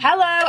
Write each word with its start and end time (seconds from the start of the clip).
Hello 0.00 0.48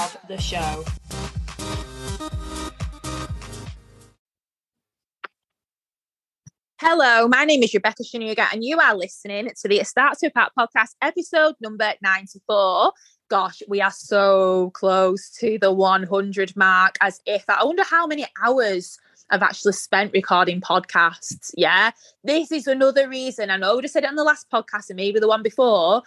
of 0.01 0.17
the 0.27 0.37
show. 0.37 0.83
Hello, 6.79 7.27
my 7.27 7.45
name 7.45 7.61
is 7.61 7.71
Rebecca 7.75 8.01
Shanuga, 8.01 8.51
and 8.51 8.63
you 8.63 8.79
are 8.79 8.95
listening 8.95 9.51
to 9.61 9.67
the 9.67 9.79
It 9.79 9.85
Starts 9.85 10.23
with 10.23 10.33
Pat 10.33 10.51
podcast, 10.57 10.95
episode 11.03 11.53
number 11.61 11.93
94. 12.01 12.93
Gosh, 13.29 13.61
we 13.67 13.79
are 13.79 13.91
so 13.91 14.71
close 14.71 15.29
to 15.39 15.59
the 15.59 15.71
100 15.71 16.57
mark, 16.57 16.95
as 16.99 17.21
if 17.27 17.47
I 17.47 17.63
wonder 17.63 17.83
how 17.83 18.07
many 18.07 18.25
hours 18.43 18.97
I've 19.29 19.43
actually 19.43 19.73
spent 19.73 20.13
recording 20.13 20.61
podcasts. 20.61 21.51
Yeah. 21.55 21.91
This 22.23 22.51
is 22.51 22.65
another 22.65 23.07
reason. 23.07 23.51
I 23.51 23.57
know 23.57 23.79
I 23.79 23.85
said 23.85 24.03
it 24.03 24.09
on 24.09 24.15
the 24.15 24.23
last 24.23 24.49
podcast 24.51 24.89
and 24.89 24.97
maybe 24.97 25.19
the 25.19 25.27
one 25.27 25.43
before. 25.43 26.01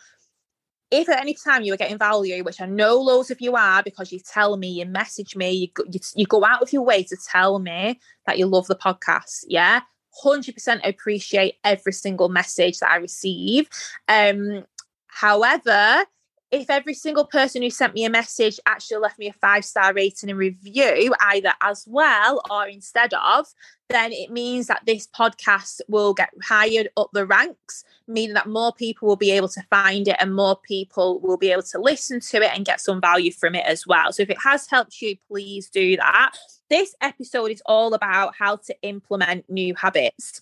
If 0.95 1.09
at 1.09 1.21
any 1.21 1.35
time 1.35 1.63
you 1.63 1.75
are 1.75 1.77
getting 1.77 1.99
value, 1.99 2.45
which 2.45 2.61
I 2.61 2.67
know 2.67 2.95
loads 3.01 3.31
of 3.33 3.41
you 3.41 3.57
are 3.57 3.83
because 3.83 4.13
you 4.13 4.21
tell 4.21 4.57
me, 4.57 4.69
you 4.69 4.87
message 4.87 5.35
me, 5.35 5.51
you 5.51 5.69
go, 5.75 5.83
you, 5.91 5.99
you 6.15 6.25
go 6.25 6.45
out 6.45 6.63
of 6.63 6.73
your 6.73 6.83
way 6.83 7.03
to 7.03 7.17
tell 7.17 7.59
me 7.59 7.99
that 8.27 8.39
you 8.39 8.47
love 8.47 8.69
the 8.69 8.77
podcast. 8.77 9.45
Yeah. 9.49 9.81
100% 10.25 10.89
appreciate 10.89 11.55
every 11.65 11.93
single 11.93 12.29
message 12.29 12.79
that 12.79 12.93
I 12.93 12.97
receive. 12.97 13.69
Um, 14.07 14.65
however, 15.09 16.05
if 16.51 16.71
every 16.71 16.95
single 16.95 17.25
person 17.25 17.63
who 17.63 17.71
sent 17.71 17.95
me 17.95 18.05
a 18.05 18.11
message 18.11 18.61
actually 18.67 18.99
left 18.99 19.19
me 19.19 19.29
a 19.29 19.33
five 19.33 19.65
star 19.65 19.93
rating 19.93 20.31
and 20.31 20.39
review, 20.39 21.15
either 21.21 21.53
as 21.61 21.85
well 21.89 22.41
or 22.51 22.67
instead 22.69 23.13
of, 23.15 23.47
then 23.89 24.13
it 24.13 24.31
means 24.31 24.67
that 24.69 24.83
this 24.87 25.07
podcast 25.07 25.81
will 25.89 26.15
get 26.15 26.31
higher 26.43 26.85
up 26.97 27.11
the 27.13 27.27
ranks, 27.27 27.85
meaning 28.07 28.35
that 28.35 28.49
more 28.49 28.73
people 28.73 29.09
will 29.09 29.17
be 29.17 29.31
able 29.33 29.49
to 29.49 29.63
find 29.69 30.09
it 30.09 30.17
and 30.21 30.35
more 30.35 30.57
people 30.57 31.21
will 31.21 31.37
be 31.37 31.51
able 31.51 31.63
to 31.63 31.81
listen 31.81 32.21
to 32.21 32.37
it 32.39 32.51
and 32.55 32.65
get 32.65 32.81
some 32.81 33.01
value 33.01 33.33
from 33.33 33.55
it 33.55 33.67
as 33.67 33.87
well. 33.87 34.13
So 34.13 34.23
if 34.23 34.31
it 34.31 34.41
has 34.43 34.69
helped 34.69 35.03
you, 35.03 35.17
please 35.29 35.69
do 35.69 35.97
that. 35.97 36.37
This 36.71 36.95
episode 37.01 37.51
is 37.51 37.63
all 37.67 37.95
about 37.95 38.35
how 38.39 38.57
to 38.57 38.75
implement 38.83 39.51
new 39.51 39.75
habits 39.75 40.41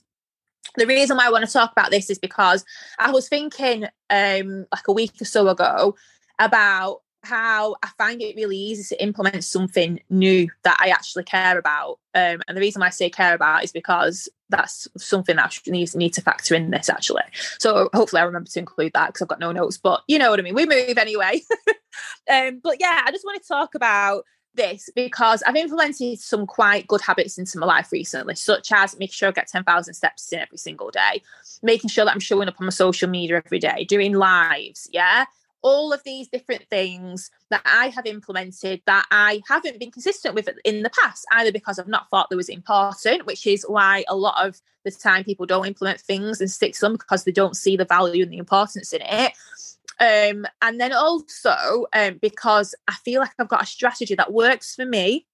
the 0.77 0.87
reason 0.87 1.17
why 1.17 1.27
I 1.27 1.31
want 1.31 1.45
to 1.45 1.53
talk 1.53 1.73
about 1.73 1.91
this 1.91 2.11
is 2.11 2.19
because 2.19 2.65
I 2.99 3.11
was 3.11 3.29
thinking 3.29 3.85
um, 4.11 4.67
like 4.73 4.89
a 4.89 4.93
week 4.93 5.21
or 5.21 5.25
so 5.25 5.49
ago 5.49 5.97
about 6.39 7.01
how 7.25 7.77
I 7.83 7.89
find 7.99 8.21
it 8.21 8.37
really 8.37 8.57
easy 8.57 8.83
to 8.95 9.03
implement 9.03 9.45
something 9.45 10.01
new 10.11 10.49
that 10.65 10.77
I 10.81 10.89
actually 10.89 11.25
care 11.25 11.57
about. 11.57 12.01
Um, 12.15 12.43
and 12.49 12.57
the 12.57 12.61
reason 12.61 12.81
why 12.81 12.87
I 12.87 12.91
say 12.91 13.11
care 13.11 13.35
about 13.35 13.63
is 13.63 13.71
because 13.71 14.29
that's 14.49 14.89
something 14.99 15.37
that 15.37 15.61
I 15.67 15.71
need, 15.71 15.95
need 15.95 16.15
to 16.15 16.21
factor 16.21 16.55
in 16.55 16.71
this 16.71 16.89
actually. 16.89 17.23
So 17.59 17.89
hopefully 17.95 18.21
I 18.21 18.25
remember 18.25 18.51
to 18.51 18.59
include 18.59 18.93
that 18.95 19.09
because 19.09 19.23
I've 19.23 19.29
got 19.29 19.41
no 19.41 19.53
notes, 19.53 19.79
but 19.79 20.03
you 20.09 20.19
know 20.19 20.31
what 20.31 20.41
I 20.41 20.43
mean. 20.43 20.55
We 20.55 20.67
move 20.67 20.99
anyway. 20.99 21.43
um, 22.31 22.61
but 22.63 22.79
yeah, 22.81 23.03
I 23.05 23.13
just 23.13 23.25
want 23.25 23.41
to 23.41 23.49
talk 23.49 23.75
about 23.75 24.25
this 24.55 24.91
because 24.95 25.43
I've 25.43 25.57
implemented 25.57 26.19
some 26.21 26.47
quite 26.47 26.87
good 26.87 27.01
habits 27.01 27.39
into 27.39 27.59
my 27.59 27.67
life 27.67 27.93
recently, 27.93 28.35
such 28.35 28.73
as 28.73 28.99
making 28.99 29.15
sure 29.15 29.29
I 29.29 29.33
get 29.33 29.49
10,000 29.49 29.95
steps 29.95 30.33
in 30.33 30.41
every 30.41 30.59
single 30.59 30.91
day, 30.91 31.23
making 31.63 31.91
sure 31.91 32.05
that 32.05 32.13
I'm 32.13 32.21
showing 32.21 32.49
up 32.49 32.61
on 32.61 32.67
my 32.67 32.71
social 32.71 33.09
media 33.09 33.43
every 33.45 33.59
day, 33.59 33.85
doing 33.85 34.15
lives, 34.15 34.89
yeah. 34.93 35.25
All 35.65 35.93
of 35.93 36.03
these 36.03 36.27
different 36.27 36.69
things 36.69 37.31
that 37.51 37.63
I 37.65 37.91
have 37.91 38.05
implemented 38.05 38.83
that 38.87 39.07
I 39.13 39.43
haven't 39.49 39.79
been 39.79 39.93
consistent 39.93 40.35
with 40.35 40.49
in 40.65 40.83
the 40.83 40.91
past, 40.91 41.25
either 41.31 41.53
because 41.53 41.79
I've 41.79 41.87
not 41.87 42.11
thought 42.11 42.31
they 42.31 42.37
was 42.37 42.49
important, 42.49 43.27
which 43.27 43.47
is 43.47 43.65
why 43.69 44.05
a 44.09 44.17
lot 44.17 44.45
of 44.45 44.61
the 44.85 44.91
time 44.91 45.23
people 45.23 45.47
don't 45.47 45.69
implement 45.69 46.01
things 46.01 46.41
and 46.41 46.51
stick 46.51 46.75
to 46.75 46.81
them 46.81 46.95
because 46.95 47.23
they 47.23 47.31
don't 47.31 47.57
see 47.57 47.77
the 47.77 47.85
value 47.85 48.25
and 48.25 48.33
the 48.33 48.39
importance 48.39 48.93
in 48.93 49.03
it, 49.03 49.35
um, 50.03 50.47
and 50.61 50.81
then 50.81 50.93
also 50.93 51.87
um, 51.93 52.19
because 52.21 52.75
I 52.89 52.95
feel 53.05 53.21
like 53.21 53.31
I've 53.39 53.47
got 53.47 53.63
a 53.63 53.67
strategy 53.67 54.17
that 54.17 54.33
works 54.33 54.75
for 54.75 54.85
me 54.85 55.27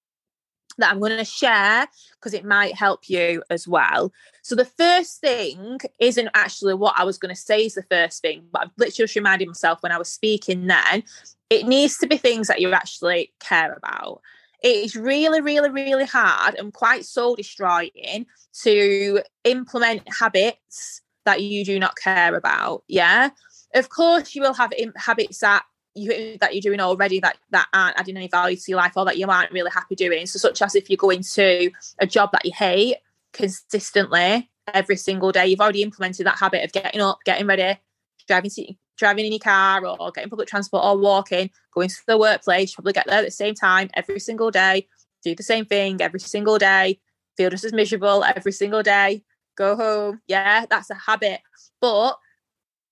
that 0.76 0.90
I'm 0.92 1.00
going 1.00 1.16
to 1.16 1.24
share 1.24 1.86
because 2.12 2.34
it 2.34 2.44
might 2.44 2.74
help 2.74 3.08
you 3.08 3.42
as 3.48 3.66
well. 3.66 4.12
So 4.42 4.54
the 4.54 4.66
first 4.66 5.22
thing 5.22 5.78
isn't 5.98 6.28
actually 6.34 6.74
what 6.74 6.94
I 6.98 7.04
was 7.04 7.16
going 7.16 7.34
to 7.34 7.40
say 7.40 7.64
is 7.64 7.74
the 7.74 7.82
first 7.90 8.20
thing, 8.20 8.44
but 8.52 8.62
I've 8.62 8.70
literally 8.76 9.04
just 9.06 9.16
reminded 9.16 9.48
myself 9.48 9.82
when 9.82 9.90
I 9.90 9.98
was 9.98 10.10
speaking 10.10 10.66
then, 10.66 11.02
it 11.48 11.66
needs 11.66 11.96
to 11.98 12.06
be 12.06 12.18
things 12.18 12.48
that 12.48 12.60
you 12.60 12.70
actually 12.72 13.32
care 13.40 13.72
about. 13.72 14.20
It 14.62 14.84
is 14.84 14.94
really, 14.94 15.40
really, 15.40 15.70
really 15.70 16.04
hard 16.04 16.56
and 16.56 16.74
quite 16.74 17.06
soul 17.06 17.36
destroying 17.36 18.26
to 18.64 19.22
implement 19.44 20.02
habits 20.12 21.00
that 21.24 21.42
you 21.42 21.64
do 21.64 21.78
not 21.78 21.96
care 21.96 22.34
about. 22.34 22.84
Yeah. 22.86 23.30
Of 23.74 23.88
course, 23.88 24.34
you 24.34 24.42
will 24.42 24.54
have 24.54 24.72
habits 24.96 25.38
that 25.40 25.64
you 25.94 26.38
that 26.38 26.54
you're 26.54 26.62
doing 26.62 26.80
already 26.80 27.20
that 27.20 27.38
that 27.50 27.68
aren't 27.72 27.98
adding 27.98 28.16
any 28.16 28.28
value 28.28 28.56
to 28.56 28.70
your 28.70 28.78
life 28.78 28.92
or 28.96 29.04
that 29.04 29.18
you 29.18 29.26
aren't 29.26 29.52
really 29.52 29.70
happy 29.70 29.94
doing. 29.94 30.26
So, 30.26 30.38
such 30.38 30.62
as 30.62 30.74
if 30.74 30.88
you 30.88 30.96
go 30.96 31.10
into 31.10 31.70
a 31.98 32.06
job 32.06 32.30
that 32.32 32.44
you 32.44 32.52
hate 32.54 32.96
consistently 33.32 34.50
every 34.72 34.96
single 34.96 35.32
day, 35.32 35.46
you've 35.46 35.60
already 35.60 35.82
implemented 35.82 36.26
that 36.26 36.38
habit 36.38 36.64
of 36.64 36.72
getting 36.72 37.00
up, 37.00 37.18
getting 37.24 37.46
ready, 37.46 37.78
driving 38.26 38.50
driving 38.98 39.26
in 39.26 39.32
your 39.32 39.38
car 39.38 39.84
or 39.86 40.10
getting 40.10 40.28
public 40.28 40.48
transport 40.48 40.84
or 40.84 40.98
walking, 40.98 41.50
going 41.72 41.88
to 41.88 42.06
the 42.06 42.18
workplace, 42.18 42.74
probably 42.74 42.92
get 42.92 43.06
there 43.06 43.20
at 43.20 43.24
the 43.24 43.30
same 43.30 43.54
time 43.54 43.88
every 43.94 44.18
single 44.18 44.50
day, 44.50 44.86
do 45.22 45.34
the 45.34 45.42
same 45.42 45.64
thing 45.64 46.00
every 46.00 46.20
single 46.20 46.58
day, 46.58 46.98
feel 47.36 47.48
just 47.48 47.64
as 47.64 47.72
miserable 47.72 48.24
every 48.24 48.52
single 48.52 48.82
day, 48.82 49.22
go 49.56 49.76
home. 49.76 50.20
Yeah, 50.26 50.66
that's 50.68 50.90
a 50.90 50.94
habit. 50.94 51.40
But 51.80 52.18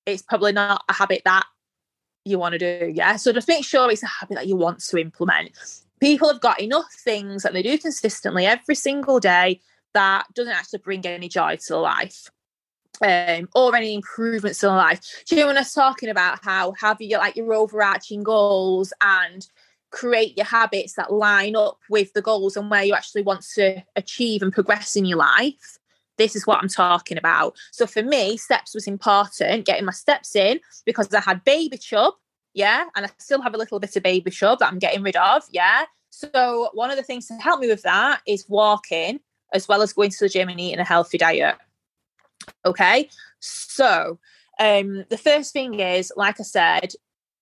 it's 0.07 0.23
probably 0.23 0.53
not 0.53 0.85
a 0.89 0.93
habit 0.93 1.23
that 1.25 1.45
you 2.25 2.39
want 2.39 2.55
to 2.55 2.59
do. 2.59 2.93
Yeah. 2.93 3.17
So 3.17 3.33
just 3.33 3.49
make 3.49 3.65
sure 3.65 3.91
it's 3.91 4.03
a 4.03 4.07
habit 4.07 4.37
that 4.37 4.47
you 4.47 4.57
want 4.57 4.81
to 4.81 4.99
implement. 4.99 5.51
People 6.01 6.29
have 6.29 6.41
got 6.41 6.61
enough 6.61 6.93
things 6.93 7.43
that 7.43 7.53
they 7.53 7.63
do 7.63 7.79
consistently 7.79 8.47
every 8.47 8.75
single 8.75 9.21
day 9.21 9.61
that 9.95 10.27
doesn't 10.35 10.53
actually 10.53 10.81
bring 10.81 11.07
any 11.07 11.29
joy 11.29 11.57
to 11.67 11.79
life. 11.79 12.31
Um, 13.03 13.47
or 13.55 13.77
any 13.77 13.95
improvements 13.95 14.65
in 14.65 14.71
life. 14.71 15.23
Do 15.27 15.35
you 15.35 15.43
know 15.43 15.49
when 15.49 15.59
I 15.59 15.61
was 15.61 15.75
talking 15.75 16.09
about 16.09 16.43
how 16.43 16.73
have 16.81 16.97
you 16.99 17.19
like 17.19 17.37
your 17.37 17.53
overarching 17.53 18.23
goals 18.23 18.91
and 19.03 19.47
create 19.91 20.35
your 20.39 20.47
habits 20.47 20.95
that 20.95 21.13
line 21.13 21.57
up 21.57 21.79
with 21.91 22.15
the 22.15 22.23
goals 22.23 22.57
and 22.57 22.71
where 22.71 22.85
you 22.85 22.95
actually 22.95 23.21
want 23.21 23.45
to 23.57 23.83
achieve 23.97 24.41
and 24.41 24.51
progress 24.51 24.97
in 24.97 25.05
your 25.05 25.19
life? 25.19 25.79
This 26.19 26.37
is 26.37 26.47
what 26.47 26.63
I'm 26.63 26.69
talking 26.69 27.19
about. 27.19 27.57
So 27.73 27.87
for 27.87 28.03
me, 28.03 28.37
steps 28.37 28.75
was 28.75 28.87
important, 28.87 29.67
getting 29.67 29.85
my 29.85 29.93
steps 29.93 30.35
in 30.37 30.61
because 30.85 31.13
I 31.13 31.21
had 31.21 31.45
baby 31.45 31.79
chub, 31.79 32.15
yeah, 32.55 32.85
and 32.95 33.07
I 33.07 33.11
still 33.19 33.43
have 33.43 33.55
a 33.55 33.59
little 33.59 33.79
bit 33.79 33.97
of 33.97 34.03
baby 34.03 34.31
chub 34.31 34.59
that 34.61 34.73
I'm 34.73 34.79
getting 34.79 35.03
rid 35.03 35.17
of, 35.17 35.43
yeah. 35.51 35.85
So 36.11 36.71
one 36.73 36.91
of 36.91 36.97
the 36.97 37.03
things 37.03 37.27
to 37.27 37.35
help 37.35 37.61
me 37.61 37.69
with 37.69 37.83
that 37.83 38.23
is 38.27 38.47
walking 38.49 39.21
as 39.53 39.69
well 39.69 39.83
as 39.83 39.93
going 39.93 40.11
to 40.11 40.19
the 40.21 40.29
gym 40.29 40.49
and 40.49 40.59
eating 40.59 40.81
a 40.81 40.85
healthy 40.85 41.19
diet. 41.19 41.57
Okay, 42.65 43.09
so 43.41 44.19
um, 44.59 45.05
the 45.11 45.19
first 45.19 45.53
thing 45.53 45.81
is, 45.81 46.13
like 46.17 46.41
I 46.41 46.45
said, 46.45 46.93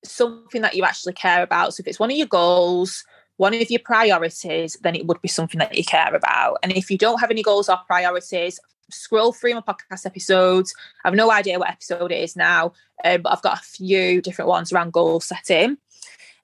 something 0.04 0.62
that 0.62 0.74
you 0.74 0.84
actually 0.84 1.14
care 1.14 1.42
about. 1.42 1.74
So 1.74 1.80
if 1.80 1.86
it's 1.86 2.00
one 2.00 2.10
of 2.10 2.16
your 2.16 2.26
goals, 2.26 3.04
one 3.36 3.54
of 3.54 3.70
your 3.70 3.81
priorities, 3.81 4.76
then 4.82 4.94
it 4.94 5.06
would 5.06 5.20
be 5.20 5.28
something 5.28 5.58
that 5.58 5.76
you 5.76 5.84
care 5.84 6.14
about. 6.14 6.58
And 6.62 6.72
if 6.72 6.90
you 6.90 6.98
don't 6.98 7.20
have 7.20 7.31
any 7.31 7.42
goals 7.42 7.69
or 7.69 7.78
priorities, 7.86 8.60
scroll 8.90 9.32
through 9.32 9.54
my 9.54 9.60
podcast 9.60 10.06
episodes. 10.06 10.75
I 11.04 11.08
have 11.08 11.16
no 11.16 11.31
idea 11.31 11.58
what 11.58 11.70
episode 11.70 12.12
it 12.12 12.22
is 12.22 12.36
now, 12.36 12.72
um, 13.04 13.22
but 13.22 13.32
I've 13.32 13.42
got 13.42 13.58
a 13.58 13.64
few 13.64 14.20
different 14.20 14.48
ones 14.48 14.72
around 14.72 14.92
goal 14.92 15.20
setting. 15.20 15.78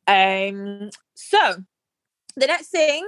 Um, 0.06 0.90
so 1.14 1.56
the 2.36 2.46
next 2.46 2.68
thing, 2.68 3.06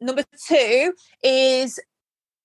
number 0.00 0.24
two, 0.46 0.94
is 1.22 1.80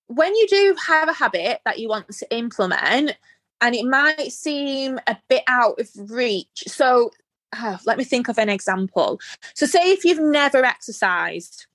when 0.08 0.34
you 0.34 0.46
do 0.48 0.76
have 0.86 1.08
a 1.08 1.14
habit 1.14 1.60
that 1.64 1.78
you 1.78 1.88
want 1.88 2.08
to 2.08 2.36
implement, 2.36 3.16
and 3.60 3.74
it 3.74 3.86
might 3.86 4.32
seem 4.32 4.98
a 5.06 5.16
bit 5.28 5.42
out 5.46 5.80
of 5.80 5.88
reach. 6.10 6.64
So 6.66 7.10
let 7.84 7.98
me 7.98 8.04
think 8.04 8.28
of 8.28 8.38
an 8.38 8.48
example. 8.48 9.20
So, 9.54 9.66
say 9.66 9.92
if 9.92 10.04
you've 10.04 10.20
never 10.20 10.64
exercised 10.64 11.66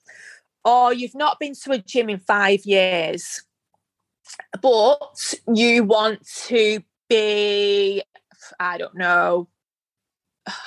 or 0.65 0.93
you've 0.93 1.15
not 1.15 1.39
been 1.39 1.53
to 1.55 1.71
a 1.71 1.77
gym 1.77 2.09
in 2.09 2.19
five 2.19 2.65
years, 2.65 3.43
but 4.61 5.33
you 5.53 5.83
want 5.83 6.25
to 6.45 6.81
be, 7.09 8.03
I 8.59 8.77
don't 8.77 8.95
know, 8.95 9.47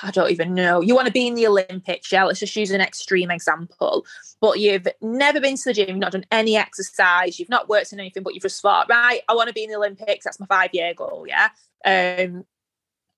I 0.01 0.11
don't 0.11 0.31
even 0.31 0.53
know. 0.53 0.81
You 0.81 0.95
want 0.95 1.07
to 1.07 1.13
be 1.13 1.27
in 1.27 1.35
the 1.35 1.47
Olympics, 1.47 2.11
yeah? 2.11 2.23
Let's 2.23 2.39
just 2.39 2.55
use 2.55 2.71
an 2.71 2.81
extreme 2.81 3.31
example. 3.31 4.05
But 4.39 4.59
you've 4.59 4.87
never 5.01 5.39
been 5.39 5.57
to 5.57 5.63
the 5.65 5.73
gym, 5.73 5.89
you've 5.89 5.97
not 5.97 6.11
done 6.11 6.25
any 6.31 6.55
exercise, 6.57 7.39
you've 7.39 7.49
not 7.49 7.69
worked 7.69 7.93
on 7.93 7.99
anything, 7.99 8.23
but 8.23 8.33
you've 8.33 8.43
just 8.43 8.61
thought, 8.61 8.89
right, 8.89 9.21
I 9.27 9.35
want 9.35 9.47
to 9.47 9.53
be 9.53 9.63
in 9.63 9.69
the 9.69 9.77
Olympics. 9.77 10.25
That's 10.25 10.39
my 10.39 10.45
five 10.45 10.69
year 10.73 10.93
goal, 10.93 11.25
yeah? 11.27 11.49
Um, 11.85 12.45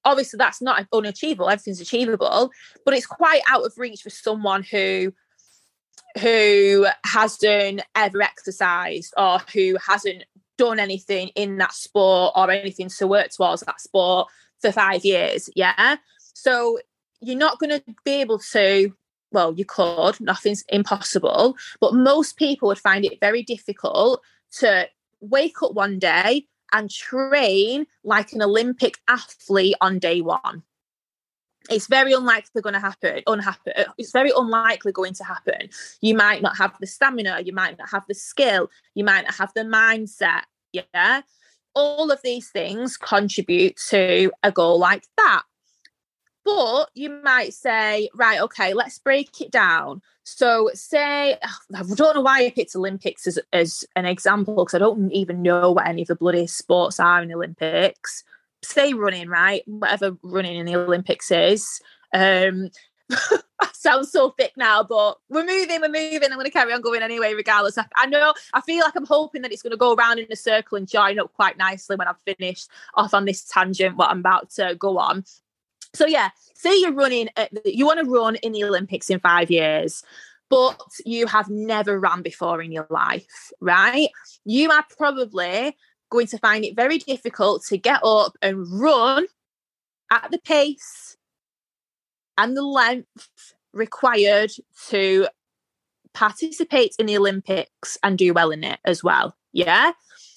obviously, 0.06 0.38
that's 0.38 0.62
not 0.62 0.88
unachievable. 0.94 1.50
Everything's 1.50 1.82
achievable, 1.82 2.52
but 2.86 2.94
it's 2.94 3.06
quite 3.06 3.42
out 3.50 3.66
of 3.66 3.74
reach 3.78 4.02
for 4.04 4.10
someone 4.10 4.64
who 4.64 5.12
who 6.20 6.88
hasn't 7.06 7.82
ever 7.94 8.22
exercised 8.22 9.14
or 9.18 9.40
who 9.54 9.76
hasn't 9.86 10.24
done 10.58 10.80
anything 10.80 11.30
in 11.36 11.58
that 11.58 11.74
sport 11.74 12.32
or 12.36 12.50
anything 12.50 12.88
to 12.88 13.08
work 13.08 13.30
towards 13.32 13.62
that 13.64 13.82
sport 13.82 14.30
for 14.62 14.72
five 14.72 15.04
years. 15.04 15.50
Yeah. 15.56 15.98
So 16.18 16.80
you're 17.20 17.38
not 17.38 17.60
going 17.60 17.72
to 17.72 17.84
be 18.06 18.22
able 18.22 18.40
to, 18.40 18.94
well, 19.32 19.54
you 19.54 19.66
could, 19.66 20.20
nothing's 20.22 20.64
impossible, 20.70 21.58
but 21.82 21.94
most 21.94 22.38
people 22.38 22.70
would 22.70 22.80
find 22.80 23.04
it 23.04 23.20
very 23.20 23.44
difficult 23.44 24.22
to 24.60 24.88
wake 25.20 25.62
up 25.62 25.74
one 25.74 26.00
day 26.00 26.48
and 26.76 26.92
train 26.92 27.88
like 28.04 28.34
an 28.34 28.42
Olympic 28.42 28.98
athlete 29.08 29.76
on 29.80 29.98
day 29.98 30.20
one. 30.20 30.62
It's 31.70 31.88
very 31.88 32.14
unlikely 32.14 32.62
going 32.62 32.74
to 32.74 32.80
happen. 32.80 33.24
Unhappen. 33.26 33.74
Uh, 33.76 33.86
it's 33.98 34.12
very 34.12 34.32
unlikely 34.36 34.92
going 34.92 35.14
to 35.16 35.24
happen. 35.24 35.70
You 36.02 36.14
might 36.14 36.42
not 36.42 36.58
have 36.58 36.76
the 36.80 36.86
stamina. 36.86 37.40
You 37.44 37.54
might 37.54 37.80
not 37.80 37.90
have 37.90 38.04
the 38.08 38.14
skill. 38.14 38.70
You 38.94 39.04
might 39.06 39.24
not 39.24 39.36
have 39.36 39.52
the 39.56 39.62
mindset. 39.62 40.42
Yeah, 40.74 41.22
all 41.74 42.12
of 42.12 42.22
these 42.22 42.50
things 42.50 42.98
contribute 42.98 43.78
to 43.90 44.32
a 44.44 44.52
goal 44.52 44.78
like 44.78 45.06
that. 45.18 45.44
But 46.46 46.92
you 46.94 47.10
might 47.24 47.54
say, 47.56 48.10
right, 48.14 48.40
okay, 48.40 48.76
let's 48.76 49.00
break 49.00 49.42
it 49.42 49.52
down. 49.52 50.04
So, 50.24 50.70
say, 50.74 51.34
I 51.76 51.84
don't 51.96 52.16
know 52.16 52.22
why 52.22 52.46
I 52.46 52.52
picked 52.52 52.76
Olympics 52.76 53.26
as, 53.28 53.40
as 53.52 53.84
an 53.96 54.06
example 54.06 54.56
because 54.56 54.76
I 54.76 54.80
don't 54.80 55.12
even 55.12 55.42
know 55.42 55.72
what 55.72 55.88
any 55.88 56.04
of 56.04 56.08
the 56.08 56.16
bloody 56.16 56.48
sports 56.48 57.00
are 57.00 57.22
in 57.22 57.30
the 57.30 57.36
Olympics. 57.36 58.24
Say 58.64 58.94
running, 58.94 59.28
right? 59.28 59.64
Whatever 59.66 60.18
running 60.22 60.56
in 60.56 60.68
the 60.68 60.76
Olympics 60.76 61.32
is. 61.32 61.82
Um, 62.14 62.70
I 63.12 63.70
sound 63.74 64.08
so 64.08 64.32
thick 64.32 64.54
now, 64.58 64.84
but 64.84 65.18
we're 65.30 65.46
moving, 65.46 65.82
we're 65.82 65.90
moving. 65.90 66.24
I'm 66.24 66.38
going 66.38 66.46
to 66.46 66.52
carry 66.52 66.74
on 66.74 66.82
going 66.82 67.02
anyway, 67.02 67.34
regardless. 67.34 67.78
I, 67.78 67.86
I, 67.96 68.06
know, 68.06 68.34
I 68.54 68.62
feel 68.62 68.84
like 68.84 68.96
I'm 68.96 69.06
hoping 69.06 69.44
that 69.44 69.52
it's 69.52 69.62
going 69.62 69.72
to 69.72 69.78
go 69.78 69.94
around 69.94 70.20
in 70.20 70.28
a 70.32 70.36
circle 70.36 70.78
and 70.78 70.88
join 70.88 71.20
up 71.20 71.34
quite 71.34 71.58
nicely 71.58 71.96
when 71.96 72.08
I've 72.08 72.22
finished 72.22 72.70
off 72.96 73.14
on 73.14 73.26
this 73.26 73.46
tangent, 73.46 73.98
what 73.98 74.10
I'm 74.10 74.20
about 74.20 74.50
to 74.52 74.76
go 74.76 74.98
on. 74.98 75.24
So, 75.96 76.06
yeah, 76.06 76.30
say 76.54 76.80
you're 76.80 76.94
running, 76.94 77.30
at, 77.36 77.52
you 77.66 77.86
want 77.86 78.00
to 78.00 78.10
run 78.10 78.36
in 78.36 78.52
the 78.52 78.64
Olympics 78.64 79.10
in 79.10 79.20
five 79.20 79.50
years 79.50 80.04
but 80.50 80.80
you 81.06 81.28
have 81.28 81.50
never 81.50 82.00
ran 82.00 82.22
before 82.22 82.62
in 82.62 82.72
your 82.72 82.88
life, 82.90 83.52
right? 83.62 84.10
You 84.46 84.72
are 84.72 84.86
probably 84.96 85.76
going 86.10 86.28
to 86.28 86.38
find 86.38 86.64
it 86.64 86.76
very 86.76 86.98
difficult 86.98 87.64
to 87.68 87.78
get 87.78 88.02
up 88.04 88.38
and 88.42 88.66
run 88.80 89.26
at 90.12 90.30
the 90.32 90.38
pace 90.38 91.18
and 92.38 92.56
the 92.56 92.62
length 92.62 93.54
required 93.74 94.52
to 94.90 95.28
participate 96.14 96.96
in 97.00 97.08
the 97.08 97.18
Olympics 97.18 97.98
and 98.04 98.18
do 98.18 98.34
well 98.34 98.52
in 98.52 98.64
it 98.64 98.80
as 98.86 99.04
well. 99.04 99.36
Yeah. 99.52 99.92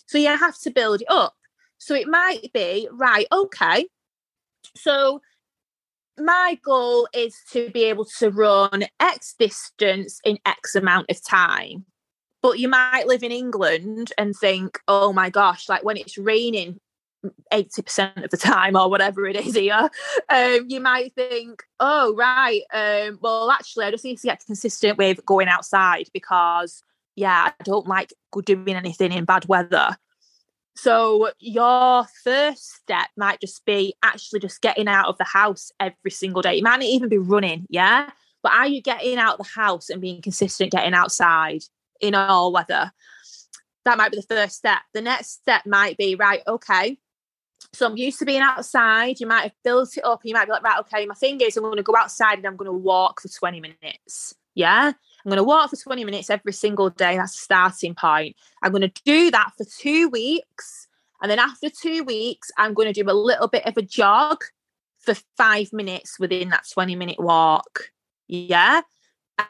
So 0.07 0.19
you 0.19 0.29
have 0.29 0.59
to 0.61 0.71
build 0.71 1.03
it 1.03 1.11
up. 1.11 1.35
So 1.77 1.95
it 1.95 2.09
might 2.09 2.51
be, 2.53 2.89
right, 2.91 3.27
okay. 3.31 3.87
So 4.75 5.21
my 6.19 6.59
goal 6.65 7.09
is 7.15 7.37
to 7.53 7.71
be 7.71 7.85
able 7.85 8.05
to 8.19 8.31
run 8.31 8.85
X 9.01 9.35
distance 9.39 10.21
in 10.25 10.39
X 10.45 10.75
amount 10.75 11.11
of 11.11 11.25
time. 11.25 11.85
But 12.43 12.59
you 12.59 12.69
might 12.69 13.07
live 13.07 13.23
in 13.23 13.33
England 13.33 14.13
and 14.17 14.35
think, 14.35 14.79
oh 14.87 15.13
my 15.13 15.31
gosh, 15.31 15.69
like 15.69 15.83
when 15.83 15.97
it's 15.97 16.17
raining 16.17 16.79
80% 17.53 18.25
of 18.25 18.31
the 18.31 18.37
time 18.37 18.77
or 18.77 18.89
whatever 18.89 19.27
it 19.27 19.37
is 19.37 19.55
here, 19.55 19.91
um, 20.29 20.67
you 20.69 20.81
might 20.81 21.15
think, 21.15 21.63
oh, 21.81 22.15
right, 22.15 22.63
um, 22.73 23.19
well, 23.21 23.51
actually, 23.51 23.87
I 23.87 23.91
just 23.91 24.05
need 24.05 24.19
to 24.19 24.27
get 24.27 24.45
consistent 24.47 24.99
with 24.99 25.25
going 25.27 25.49
outside 25.49 26.09
because, 26.13 26.83
yeah, 27.17 27.51
I 27.59 27.63
don't 27.65 27.89
like 27.89 28.13
doing 28.45 28.77
anything 28.77 29.13
in 29.13 29.25
bad 29.25 29.47
weather. 29.47 29.97
So, 30.81 31.31
your 31.41 32.07
first 32.23 32.71
step 32.71 33.09
might 33.17 33.41
just 33.41 33.65
be 33.65 33.95
actually 34.03 34.41
just 34.41 34.61
getting 34.61 34.87
out 34.87 35.09
of 35.09 35.19
the 35.19 35.25
house 35.25 35.73
every 35.81 36.11
single 36.11 36.41
day. 36.41 36.59
It 36.59 36.65
might 36.65 36.77
not 36.77 36.85
even 36.85 37.09
be 37.09 37.19
running, 37.19 37.67
yeah? 37.69 38.11
But 38.43 38.53
are 38.53 38.69
you 38.69 38.81
getting 38.81 39.19
out 39.19 39.41
of 39.41 39.47
the 39.47 39.61
house 39.61 39.91
and 39.91 40.01
being 40.01 40.23
consistent, 40.23 40.71
getting 40.71 40.95
outside 40.95 41.63
in 42.01 42.15
all 42.15 42.53
weather? 42.53 42.93
That 43.85 43.99
might 43.99 44.13
be 44.13 44.19
the 44.19 44.35
first 44.35 44.57
step. 44.57 44.79
The 44.95 45.01
next 45.01 45.41
step 45.41 45.67
might 45.67 45.97
be, 45.97 46.15
right, 46.15 46.43
okay, 46.47 46.99
so 47.73 47.87
I'm 47.87 47.97
used 47.97 48.19
to 48.21 48.25
being 48.25 48.41
outside. 48.41 49.21
You 49.21 49.27
might 49.27 49.43
have 49.43 49.55
built 49.65 49.97
it 49.97 50.05
up. 50.05 50.23
And 50.23 50.29
you 50.29 50.35
might 50.35 50.47
be 50.47 50.53
like, 50.53 50.63
right, 50.63 50.81
okay, 50.81 51.07
my 51.07 51.15
thing 51.15 51.41
is 51.41 51.57
I'm 51.57 51.65
going 51.65 51.77
to 51.77 51.83
go 51.83 51.97
outside 51.97 52.39
and 52.39 52.47
I'm 52.47 52.57
going 52.57 52.71
to 52.71 52.73
walk 52.73 53.21
for 53.21 53.29
20 53.29 53.61
minutes. 53.61 54.35
Yeah. 54.55 54.93
I'm 55.29 55.31
going 55.33 55.37
to 55.37 55.45
walk 55.45 55.69
for 55.69 55.77
20 55.77 56.07
minutes 56.07 56.31
every 56.31 56.55
single 56.55 56.89
day. 56.89 57.19
That's 57.19 57.33
the 57.33 57.43
starting 57.43 57.95
point. 57.95 58.35
I'm 58.63 58.73
going 58.73 58.91
to 58.91 59.03
do 59.05 59.31
that 59.31 59.51
for 59.59 59.67
two 59.79 60.09
weeks. 60.09 60.89
And 61.21 61.31
then 61.31 61.39
after 61.39 61.69
two 61.69 62.03
weeks, 62.03 62.51
I'm 62.57 62.73
going 62.73 62.91
to 62.91 62.99
do 62.99 63.11
a 63.11 63.13
little 63.13 63.47
bit 63.47 63.67
of 63.67 63.77
a 63.77 63.83
jog 63.83 64.43
for 65.01 65.15
five 65.37 65.71
minutes 65.71 66.19
within 66.19 66.49
that 66.49 66.65
20 66.73 66.97
minute 66.97 67.21
walk. 67.21 67.91
Yeah. 68.27 68.81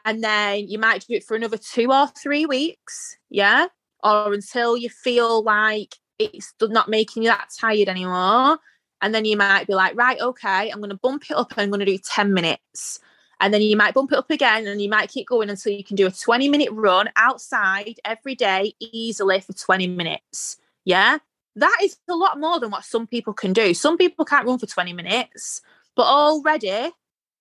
And 0.03 0.21
then 0.21 0.67
you 0.67 0.79
might 0.79 1.05
do 1.07 1.13
it 1.13 1.23
for 1.23 1.37
another 1.37 1.55
two 1.55 1.93
or 1.93 2.07
three 2.07 2.45
weeks. 2.45 3.15
Yeah. 3.29 3.67
Or 4.03 4.33
until 4.33 4.75
you 4.75 4.89
feel 4.89 5.43
like 5.43 5.95
it's 6.17 6.53
not 6.61 6.89
making 6.89 7.23
you 7.23 7.29
that 7.29 7.51
tired 7.57 7.87
anymore. 7.87 8.59
And 9.01 9.15
then 9.15 9.23
you 9.23 9.37
might 9.37 9.65
be 9.65 9.75
like, 9.75 9.95
right, 9.95 10.19
okay, 10.19 10.71
I'm 10.71 10.79
going 10.79 10.89
to 10.89 10.97
bump 10.97 11.31
it 11.31 11.37
up 11.37 11.51
and 11.51 11.61
I'm 11.61 11.69
going 11.69 11.79
to 11.79 11.85
do 11.85 11.97
10 11.97 12.33
minutes. 12.33 12.99
And 13.41 13.53
then 13.53 13.61
you 13.61 13.77
might 13.77 13.93
bump 13.93 14.11
it 14.11 14.17
up 14.17 14.29
again 14.29 14.67
and 14.67 14.81
you 14.81 14.89
might 14.89 15.09
keep 15.09 15.27
going 15.27 15.49
until 15.49 15.71
you 15.71 15.83
can 15.83 15.95
do 15.95 16.07
a 16.07 16.11
20 16.11 16.49
minute 16.49 16.69
run 16.71 17.09
outside 17.15 17.99
every 18.03 18.35
day 18.35 18.73
easily 18.79 19.39
for 19.39 19.53
20 19.53 19.87
minutes. 19.87 20.57
Yeah. 20.85 21.19
That 21.55 21.77
is 21.81 21.97
a 22.09 22.15
lot 22.15 22.39
more 22.39 22.59
than 22.59 22.69
what 22.69 22.83
some 22.83 23.07
people 23.07 23.33
can 23.33 23.53
do. 23.53 23.73
Some 23.73 23.97
people 23.97 24.25
can't 24.25 24.45
run 24.45 24.59
for 24.59 24.65
20 24.65 24.93
minutes, 24.93 25.61
but 25.95 26.03
already 26.03 26.91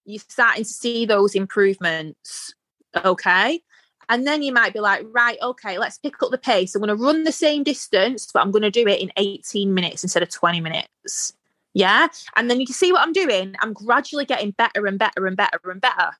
you're 0.04 0.22
starting 0.28 0.64
to 0.64 0.68
see 0.68 1.04
those 1.04 1.34
improvements. 1.34 2.54
Okay. 3.04 3.62
And 4.08 4.26
then 4.26 4.42
you 4.42 4.52
might 4.52 4.72
be 4.72 4.80
like, 4.80 5.04
right, 5.10 5.36
okay, 5.42 5.78
let's 5.78 5.98
pick 5.98 6.22
up 6.22 6.30
the 6.30 6.38
pace. 6.38 6.74
I'm 6.74 6.80
going 6.80 6.96
to 6.96 7.02
run 7.02 7.24
the 7.24 7.32
same 7.32 7.62
distance, 7.62 8.30
but 8.32 8.40
I'm 8.40 8.50
going 8.50 8.62
to 8.62 8.70
do 8.70 8.88
it 8.88 9.00
in 9.00 9.12
18 9.16 9.74
minutes 9.74 10.02
instead 10.02 10.22
of 10.22 10.30
20 10.30 10.60
minutes. 10.60 11.34
Yeah. 11.78 12.08
And 12.34 12.50
then 12.50 12.58
you 12.58 12.66
can 12.66 12.74
see 12.74 12.92
what 12.92 13.02
I'm 13.02 13.12
doing. 13.12 13.54
I'm 13.60 13.72
gradually 13.72 14.24
getting 14.24 14.50
better 14.50 14.86
and 14.86 14.98
better 14.98 15.26
and 15.26 15.36
better 15.36 15.60
and 15.64 15.80
better. 15.80 16.10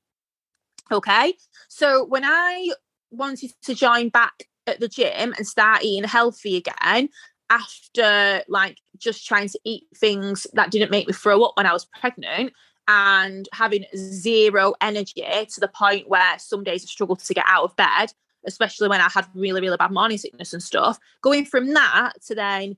Okay. 0.93 1.35
So 1.69 2.05
when 2.05 2.25
I 2.25 2.71
wanted 3.11 3.53
to 3.63 3.75
join 3.75 4.09
back 4.09 4.45
at 4.69 4.79
the 4.79 4.89
gym 4.89 5.35
and 5.37 5.47
start 5.47 5.83
eating 5.83 6.09
healthy 6.09 6.57
again, 6.59 7.09
after 7.51 8.43
like 8.49 8.79
just 8.99 9.27
trying 9.27 9.49
to 9.49 9.59
eat 9.65 9.85
things 9.97 10.47
that 10.53 10.71
didn't 10.71 10.91
make 10.91 11.07
me 11.07 11.13
throw 11.13 11.43
up 11.43 11.57
when 11.57 11.67
I 11.67 11.73
was 11.73 11.87
pregnant, 11.87 12.53
and 12.87 13.49
having 13.53 13.85
zero 13.97 14.75
energy 14.81 15.23
to 15.23 15.61
the 15.61 15.69
point 15.69 16.09
where 16.09 16.39
some 16.39 16.65
days 16.65 16.85
I 16.85 16.87
struggled 16.87 17.19
to 17.21 17.35
get 17.35 17.45
out 17.47 17.65
of 17.65 17.77
bed, 17.77 18.13
especially 18.47 18.89
when 18.89 19.01
I 19.01 19.11
had 19.11 19.27
really, 19.35 19.61
really 19.61 19.77
bad 19.77 19.91
morning 19.91 20.19
sickness 20.19 20.55
and 20.55 20.63
stuff. 20.63 20.99
Going 21.21 21.45
from 21.45 21.75
that 21.75 22.13
to 22.27 22.35
then 22.35 22.77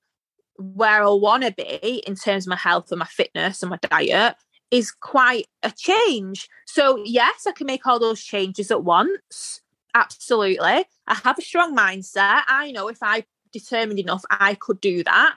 where 0.57 1.02
I 1.02 1.11
want 1.11 1.45
to 1.45 1.52
be 1.52 2.02
in 2.07 2.14
terms 2.14 2.47
of 2.47 2.50
my 2.50 2.57
health 2.57 2.90
and 2.90 2.99
my 2.99 3.07
fitness 3.07 3.62
and 3.62 3.71
my 3.71 3.78
diet 3.78 4.37
is 4.71 4.92
quite 4.92 5.47
a 5.62 5.73
change. 5.76 6.49
So, 6.66 7.02
yes, 7.04 7.47
I 7.47 7.52
can 7.52 7.66
make 7.66 7.87
all 7.87 7.99
those 7.99 8.23
changes 8.23 8.71
at 8.71 8.85
once. 8.85 9.62
Absolutely. 9.95 10.85
I 11.07 11.14
have 11.25 11.38
a 11.38 11.42
strong 11.42 11.76
mindset. 11.76 12.42
I 12.47 12.71
know 12.73 12.88
if 12.88 12.99
I 13.02 13.25
determined 13.52 13.99
enough, 13.99 14.23
I 14.30 14.54
could 14.54 14.80
do 14.80 15.02
that. 15.04 15.35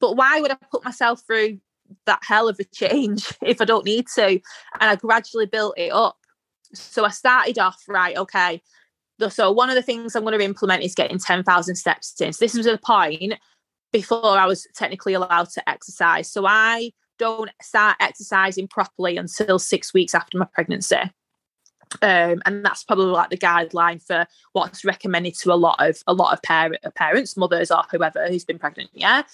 But 0.00 0.16
why 0.16 0.40
would 0.40 0.50
I 0.50 0.56
put 0.70 0.84
myself 0.84 1.22
through 1.24 1.58
that 2.06 2.20
hell 2.22 2.48
of 2.48 2.58
a 2.60 2.64
change 2.64 3.32
if 3.42 3.60
I 3.60 3.64
don't 3.64 3.84
need 3.84 4.06
to. 4.14 4.26
And 4.26 4.40
I 4.80 4.96
gradually 4.96 5.46
built 5.46 5.74
it 5.76 5.92
up. 5.92 6.16
So 6.74 7.04
I 7.04 7.10
started 7.10 7.58
off, 7.58 7.82
right, 7.88 8.16
okay. 8.16 8.62
So 9.28 9.52
one 9.52 9.68
of 9.68 9.76
the 9.76 9.82
things 9.82 10.16
I'm 10.16 10.24
going 10.24 10.38
to 10.38 10.44
implement 10.44 10.82
is 10.82 10.94
getting 10.94 11.18
10,000 11.18 11.76
steps 11.76 12.20
in. 12.20 12.32
So 12.32 12.44
this 12.44 12.54
was 12.54 12.66
a 12.66 12.78
point 12.78 13.34
before 13.92 14.38
I 14.38 14.46
was 14.46 14.66
technically 14.74 15.14
allowed 15.14 15.50
to 15.50 15.68
exercise. 15.68 16.30
So 16.30 16.46
I 16.46 16.92
don't 17.18 17.50
start 17.60 17.96
exercising 18.00 18.68
properly 18.68 19.16
until 19.16 19.58
six 19.58 19.94
weeks 19.94 20.14
after 20.14 20.38
my 20.38 20.46
pregnancy. 20.46 20.96
Um, 22.00 22.40
and 22.46 22.64
that's 22.64 22.84
probably 22.84 23.06
like 23.06 23.28
the 23.28 23.36
guideline 23.36 24.02
for 24.02 24.26
what's 24.52 24.84
recommended 24.84 25.34
to 25.40 25.52
a 25.52 25.54
lot 25.54 25.76
of 25.78 26.02
a 26.06 26.14
lot 26.14 26.32
of 26.32 26.42
parent, 26.42 26.82
parents, 26.94 27.36
mothers, 27.36 27.70
or 27.70 27.82
whoever 27.90 28.26
who's 28.28 28.46
been 28.46 28.58
pregnant. 28.58 28.90
Yeah. 28.94 29.24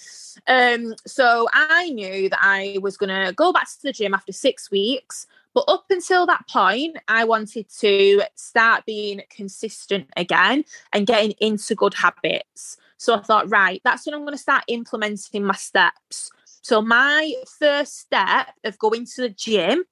Um, 0.45 0.93
so 1.07 1.47
I 1.53 1.89
knew 1.89 2.29
that 2.29 2.39
I 2.41 2.77
was 2.81 2.97
gonna 2.97 3.31
go 3.31 3.53
back 3.53 3.67
to 3.67 3.81
the 3.83 3.93
gym 3.93 4.13
after 4.13 4.33
six 4.33 4.69
weeks, 4.69 5.25
but 5.53 5.63
up 5.67 5.85
until 5.89 6.25
that 6.25 6.47
point, 6.49 6.97
I 7.07 7.23
wanted 7.23 7.67
to 7.79 8.23
start 8.35 8.85
being 8.85 9.21
consistent 9.29 10.09
again 10.17 10.65
and 10.91 11.07
getting 11.07 11.31
into 11.39 11.75
good 11.75 11.93
habits. 11.93 12.77
So 12.99 13.15
I 13.15 13.21
thought, 13.21 13.49
right, 13.49 13.81
that's 13.85 14.05
when 14.05 14.13
I'm 14.13 14.21
going 14.21 14.33
to 14.33 14.37
start 14.37 14.65
implementing 14.67 15.45
my 15.45 15.55
steps. 15.55 16.29
So 16.61 16.81
my 16.81 17.33
first 17.57 17.97
step 17.97 18.49
of 18.65 18.77
going 18.77 19.05
to 19.05 19.21
the 19.21 19.29
gym 19.29 19.85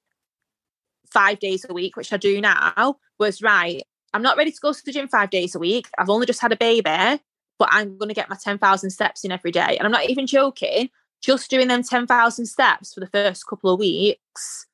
five 1.10 1.38
days 1.38 1.64
a 1.66 1.72
week, 1.72 1.96
which 1.96 2.12
I 2.12 2.18
do 2.18 2.38
now, 2.38 2.98
was 3.18 3.40
right. 3.40 3.82
I'm 4.12 4.20
not 4.20 4.36
ready 4.36 4.52
to 4.52 4.60
go 4.60 4.74
to 4.74 4.84
the 4.84 4.92
gym 4.92 5.08
five 5.08 5.30
days 5.30 5.54
a 5.54 5.58
week. 5.58 5.88
I've 5.96 6.10
only 6.10 6.26
just 6.26 6.42
had 6.42 6.52
a 6.52 6.56
baby, 6.56 7.22
but 7.58 7.68
I'm 7.70 7.96
going 7.96 8.10
to 8.10 8.14
get 8.14 8.28
my 8.28 8.36
10,000 8.36 8.90
steps 8.90 9.24
in 9.24 9.32
every 9.32 9.52
day. 9.52 9.76
And 9.78 9.86
I'm 9.86 9.92
not 9.92 10.10
even 10.10 10.26
joking, 10.26 10.90
just 11.22 11.50
doing 11.50 11.68
them 11.68 11.82
10,000 11.82 12.44
steps 12.44 12.92
for 12.92 13.00
the 13.00 13.06
first 13.06 13.46
couple 13.46 13.72
of 13.72 13.80
weeks, 13.80 14.66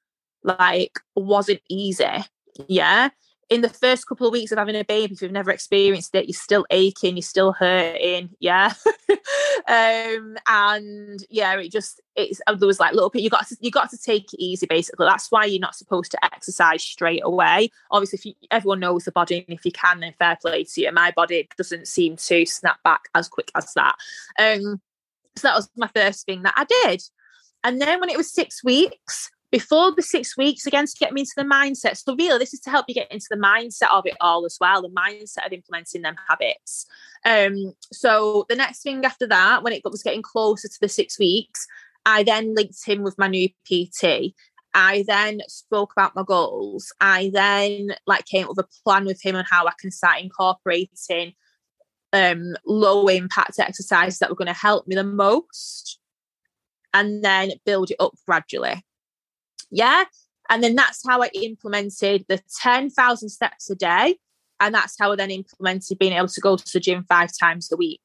like, 0.43 0.99
wasn't 1.15 1.61
easy. 1.69 2.25
Yeah 2.67 3.11
in 3.51 3.61
the 3.61 3.69
first 3.69 4.07
couple 4.07 4.27
of 4.27 4.33
weeks 4.33 4.53
of 4.53 4.59
having 4.59 4.77
a 4.77 4.85
baby, 4.85 5.15
if 5.15 5.23
you've 5.23 5.33
never 5.33 5.51
experienced 5.51 6.15
it, 6.15 6.27
you're 6.27 6.35
still 6.35 6.67
aching, 6.71 7.17
you're 7.17 7.23
still 7.23 7.53
hurting, 7.53 8.31
yeah. 8.41 8.73
um, 9.69 10.37
and 10.49 11.25
yeah, 11.31 11.57
it 11.59 11.71
just 11.71 12.01
it's 12.17 12.41
uh, 12.47 12.55
there 12.55 12.67
was 12.67 12.81
like 12.81 12.93
little 12.93 13.11
bit, 13.11 13.23
you 13.23 13.31
got 13.31 13.47
to 13.49 13.57
you 13.61 13.71
got 13.71 13.91
to 13.91 13.99
take 13.99 14.33
it 14.33 14.43
easy. 14.43 14.67
Basically, 14.67 15.07
that's 15.07 15.31
why 15.31 15.45
you're 15.45 15.61
not 15.61 15.75
supposed 15.75 16.11
to 16.13 16.25
exercise 16.25 16.83
straight 16.83 17.23
away. 17.25 17.71
Obviously, 17.91 18.19
if 18.19 18.27
you, 18.27 18.35
everyone 18.51 18.81
knows 18.81 19.05
the 19.05 19.13
body, 19.13 19.45
and 19.47 19.57
if 19.57 19.65
you 19.65 19.73
can, 19.73 20.01
then 20.01 20.15
fair 20.19 20.37
play 20.41 20.65
to 20.65 20.81
you. 20.81 20.93
My 20.93 21.11
body 21.11 21.49
doesn't 21.57 21.89
seem 21.89 22.17
to 22.17 22.47
snap 22.47 22.83
back 22.83 23.09
as 23.15 23.29
quick 23.29 23.51
as 23.55 23.73
that. 23.75 23.97
Um, 24.39 24.81
so 25.37 25.49
that 25.49 25.57
was 25.57 25.69
my 25.77 25.89
first 25.95 26.27
thing 26.27 26.43
that 26.43 26.55
I 26.57 26.65
did. 26.65 27.03
And 27.65 27.81
then 27.81 27.99
when 28.01 28.11
it 28.11 28.17
was 28.17 28.31
six 28.31 28.63
weeks, 28.63 29.31
before 29.55 29.95
the 29.95 30.03
six 30.03 30.37
weeks 30.37 30.67
again 30.67 30.85
to 30.85 30.99
get 30.99 31.13
me 31.13 31.21
into 31.21 31.31
the 31.37 31.45
mindset. 31.45 31.97
So 31.97 32.17
really, 32.17 32.39
this 32.39 32.53
is 32.53 32.59
to 32.63 32.71
help 32.71 32.87
you 32.89 32.95
get 32.97 33.13
into 33.13 33.29
the 33.31 33.37
mindset 33.37 33.89
of 33.93 34.05
it 34.05 34.17
all 34.21 34.45
as 34.45 34.59
well, 34.61 34.83
the 34.83 34.89
mindset 34.89 35.47
of 35.47 35.53
implementing 35.53 36.03
them 36.03 36.17
habits. 36.29 36.87
Um, 37.25 37.73
so 37.93 38.47
the 38.49 38.57
next 38.57 38.83
thing 38.83 39.05
after 39.05 39.29
that, 39.29 39.63
when 39.63 39.73
it 39.73 39.83
was 39.85 40.03
getting 40.03 40.23
closer 40.23 40.67
to 40.67 40.79
the 40.81 40.89
six 40.89 41.21
weeks, 41.21 41.69
I 42.05 42.25
then 42.25 42.57
linked 42.57 42.85
him 42.85 43.05
with 43.05 43.17
my 43.17 43.29
new 43.29 43.49
PT. 43.49 44.35
I 44.75 45.05
then 45.07 45.41
spoke 45.47 45.93
about 45.97 46.17
my 46.17 46.25
goals. 46.25 46.93
I 47.01 47.31
then 47.33 47.95
like 48.09 48.27
came 48.27 48.49
up 48.49 48.57
with 48.57 48.67
a 48.67 48.83
plan 48.83 49.05
with 49.05 49.25
him 49.25 49.37
on 49.37 49.45
how 49.49 49.69
I 49.69 49.73
can 49.79 49.93
start 49.93 50.21
incorporating 50.21 51.35
um, 52.13 52.57
low 52.67 53.07
impact 53.07 53.61
exercises 53.61 54.19
that 54.19 54.31
were 54.31 54.37
going 54.37 54.47
to 54.47 54.53
help 54.53 54.89
me 54.89 54.97
the 54.97 55.05
most 55.05 56.01
and 56.93 57.23
then 57.23 57.53
build 57.65 57.93
it 57.93 57.97
up 58.01 58.15
gradually. 58.27 58.83
Yeah. 59.75 60.05
And 60.49 60.63
then 60.63 60.77
that's 60.77 61.03
how 61.07 61.23
I 61.23 61.31
implemented 61.35 62.25
the 62.29 62.41
10,000 62.63 63.29
steps 63.29 63.71
a 63.71 63.75
day. 63.75 64.17
And 64.61 64.75
that's 64.75 64.95
how 64.99 65.13
I 65.13 65.17
then 65.17 65.31
implemented 65.31 65.99
being 65.99 66.13
able 66.13 66.29
to 66.29 66.41
go 66.41 66.57
to 66.57 66.73
the 66.73 66.81
gym 66.81 67.05
five 67.09 67.31
times 67.39 67.71
a 67.73 67.77
week. 67.77 68.01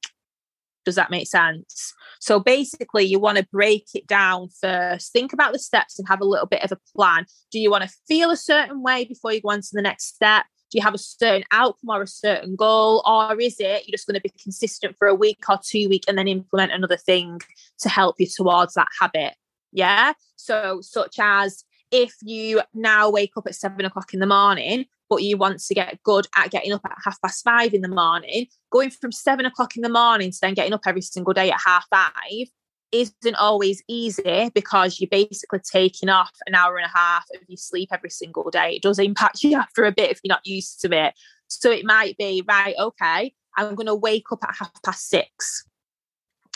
Does 0.83 0.95
that 0.95 1.11
make 1.11 1.27
sense? 1.27 1.93
So 2.19 2.39
basically, 2.39 3.03
you 3.03 3.19
want 3.19 3.37
to 3.37 3.47
break 3.51 3.87
it 3.93 4.07
down 4.07 4.49
first. 4.59 5.13
Think 5.13 5.31
about 5.31 5.53
the 5.53 5.59
steps 5.59 5.99
and 5.99 6.07
have 6.07 6.21
a 6.21 6.25
little 6.25 6.47
bit 6.47 6.63
of 6.63 6.71
a 6.71 6.79
plan. 6.95 7.25
Do 7.51 7.59
you 7.59 7.69
want 7.69 7.83
to 7.83 7.95
feel 8.07 8.31
a 8.31 8.37
certain 8.37 8.81
way 8.81 9.05
before 9.05 9.31
you 9.31 9.41
go 9.41 9.49
on 9.49 9.61
to 9.61 9.69
the 9.71 9.81
next 9.81 10.15
step? 10.15 10.45
Do 10.71 10.77
you 10.77 10.83
have 10.83 10.95
a 10.95 10.99
certain 10.99 11.43
outcome 11.51 11.89
or 11.89 12.01
a 12.01 12.07
certain 12.07 12.55
goal? 12.55 13.03
Or 13.05 13.39
is 13.39 13.57
it 13.59 13.87
you're 13.87 13.95
just 13.95 14.07
going 14.07 14.15
to 14.15 14.21
be 14.21 14.33
consistent 14.41 14.95
for 14.97 15.07
a 15.07 15.15
week 15.15 15.43
or 15.47 15.59
two 15.63 15.89
week 15.89 16.05
and 16.07 16.17
then 16.17 16.27
implement 16.27 16.71
another 16.71 16.97
thing 16.97 17.41
to 17.79 17.89
help 17.89 18.15
you 18.17 18.25
towards 18.27 18.73
that 18.73 18.87
habit? 18.99 19.35
Yeah. 19.71 20.13
So, 20.35 20.79
such 20.81 21.15
as 21.19 21.63
if 21.91 22.13
you 22.21 22.61
now 22.73 23.09
wake 23.09 23.31
up 23.37 23.47
at 23.47 23.55
seven 23.55 23.85
o'clock 23.85 24.13
in 24.13 24.19
the 24.19 24.27
morning, 24.27 24.85
but 25.09 25.23
you 25.23 25.37
want 25.37 25.59
to 25.59 25.73
get 25.73 26.01
good 26.03 26.27
at 26.37 26.51
getting 26.51 26.71
up 26.71 26.81
at 26.85 26.97
half 27.03 27.21
past 27.21 27.43
five 27.43 27.73
in 27.73 27.81
the 27.81 27.87
morning, 27.87 28.47
going 28.71 28.91
from 28.91 29.11
seven 29.11 29.45
o'clock 29.45 29.75
in 29.75 29.81
the 29.81 29.89
morning 29.89 30.31
to 30.31 30.37
then 30.41 30.53
getting 30.53 30.73
up 30.73 30.81
every 30.85 31.01
single 31.01 31.33
day 31.33 31.51
at 31.51 31.59
half 31.65 31.85
five 31.89 32.47
isn't 32.91 33.35
always 33.35 33.83
easy 33.87 34.49
because 34.53 34.99
you're 34.99 35.09
basically 35.09 35.59
taking 35.59 36.09
off 36.09 36.31
an 36.47 36.55
hour 36.55 36.77
and 36.77 36.85
a 36.85 36.97
half 36.97 37.23
of 37.35 37.41
your 37.47 37.57
sleep 37.57 37.89
every 37.91 38.09
single 38.09 38.49
day. 38.49 38.75
It 38.75 38.81
does 38.81 38.99
impact 38.99 39.39
you 39.43 39.57
after 39.57 39.85
a 39.85 39.91
bit 39.91 40.11
if 40.11 40.19
you're 40.23 40.33
not 40.33 40.45
used 40.45 40.81
to 40.81 41.07
it. 41.07 41.13
So 41.47 41.71
it 41.71 41.85
might 41.85 42.17
be, 42.17 42.43
right, 42.47 42.75
okay, 42.79 43.33
I'm 43.57 43.75
going 43.75 43.87
to 43.87 43.95
wake 43.95 44.31
up 44.31 44.43
at 44.43 44.55
half 44.57 44.83
past 44.83 45.07
six 45.07 45.65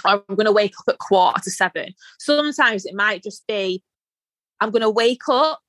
I'm 0.06 0.22
going 0.30 0.46
to 0.46 0.52
wake 0.52 0.74
up 0.80 0.94
at 0.94 1.00
quarter 1.00 1.42
to 1.42 1.52
seven. 1.52 1.94
Sometimes 2.20 2.86
it 2.86 2.96
might 2.96 3.24
just 3.24 3.46
be, 3.48 3.84
I'm 4.60 4.72
going 4.72 4.82
to 4.82 4.90
wake 4.90 5.28
up 5.30 5.60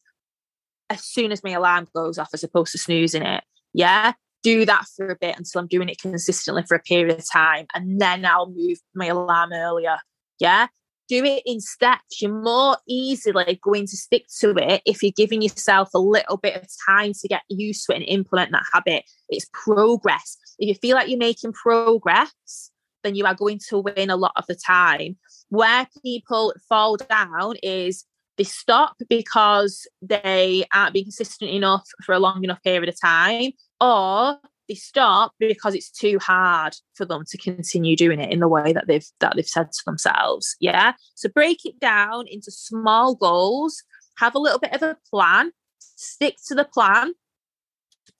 as 0.90 1.04
soon 1.04 1.32
as 1.32 1.42
my 1.42 1.50
alarm 1.50 1.88
goes 1.94 2.18
off 2.18 2.30
as 2.34 2.44
opposed 2.44 2.72
to 2.72 2.78
snoozing 2.78 3.22
it. 3.22 3.42
Yeah. 3.72 4.12
Do 4.42 4.66
that 4.66 4.84
for 4.94 5.08
a 5.08 5.16
bit 5.16 5.38
until 5.38 5.62
I'm 5.62 5.66
doing 5.66 5.88
it 5.88 6.00
consistently 6.00 6.64
for 6.68 6.76
a 6.76 6.82
period 6.82 7.18
of 7.18 7.24
time. 7.32 7.66
And 7.74 8.00
then 8.00 8.26
I'll 8.26 8.50
move 8.50 8.78
my 8.94 9.06
alarm 9.06 9.52
earlier. 9.52 9.96
Yeah. 10.38 10.66
Do 11.08 11.24
it 11.24 11.42
in 11.46 11.60
steps. 11.60 12.20
You're 12.20 12.42
more 12.42 12.76
easily 12.88 13.58
going 13.62 13.86
to 13.86 13.96
stick 13.96 14.26
to 14.40 14.54
it 14.56 14.82
if 14.86 15.02
you're 15.02 15.12
giving 15.16 15.42
yourself 15.42 15.90
a 15.94 15.98
little 15.98 16.36
bit 16.36 16.56
of 16.56 16.68
time 16.88 17.12
to 17.20 17.28
get 17.28 17.42
used 17.48 17.86
to 17.86 17.92
it 17.92 17.96
and 17.96 18.08
implement 18.08 18.52
that 18.52 18.64
habit. 18.72 19.04
It's 19.28 19.46
progress. 19.52 20.36
If 20.58 20.68
you 20.68 20.74
feel 20.74 20.96
like 20.96 21.08
you're 21.08 21.18
making 21.18 21.52
progress, 21.52 22.70
then 23.04 23.14
you 23.14 23.24
are 23.26 23.34
going 23.34 23.60
to 23.68 23.78
win 23.78 24.10
a 24.10 24.16
lot 24.16 24.32
of 24.36 24.46
the 24.46 24.56
time. 24.56 25.16
Where 25.50 25.86
people 26.02 26.54
fall 26.68 26.96
down 26.96 27.54
is 27.62 28.04
they 28.36 28.44
stop 28.44 28.96
because 29.08 29.86
they 30.02 30.64
aren't 30.74 30.94
being 30.94 31.04
consistent 31.04 31.50
enough 31.50 31.86
for 32.04 32.14
a 32.14 32.18
long 32.18 32.42
enough 32.42 32.62
period 32.62 32.88
of 32.88 33.00
time, 33.00 33.52
or 33.80 34.38
they 34.68 34.74
stop 34.74 35.32
because 35.38 35.74
it's 35.74 35.90
too 35.90 36.18
hard 36.18 36.74
for 36.94 37.04
them 37.04 37.22
to 37.28 37.38
continue 37.38 37.96
doing 37.96 38.18
it 38.18 38.32
in 38.32 38.40
the 38.40 38.48
way 38.48 38.72
that 38.72 38.86
they've 38.86 39.06
that 39.20 39.36
they've 39.36 39.46
said 39.46 39.70
to 39.70 39.82
themselves. 39.86 40.56
Yeah. 40.58 40.94
So 41.14 41.28
break 41.28 41.64
it 41.64 41.78
down 41.78 42.26
into 42.28 42.50
small 42.50 43.14
goals, 43.14 43.82
have 44.18 44.34
a 44.34 44.40
little 44.40 44.58
bit 44.58 44.72
of 44.72 44.82
a 44.82 44.96
plan, 45.10 45.52
stick 45.78 46.36
to 46.48 46.54
the 46.54 46.64
plan, 46.64 47.12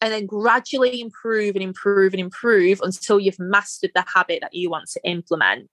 and 0.05 0.13
then 0.13 0.27
gradually 0.27 1.01
improve 1.01 1.57
and 1.57 1.63
improve 1.63 2.13
and 2.13 2.21
improve 2.21 2.83
until 2.83 3.19
you've 3.19 3.39
mastered 3.39 3.91
the 3.95 4.05
habit 4.15 4.41
that 4.43 4.53
you 4.53 4.69
want 4.69 4.87
to 4.91 5.01
implement. 5.03 5.71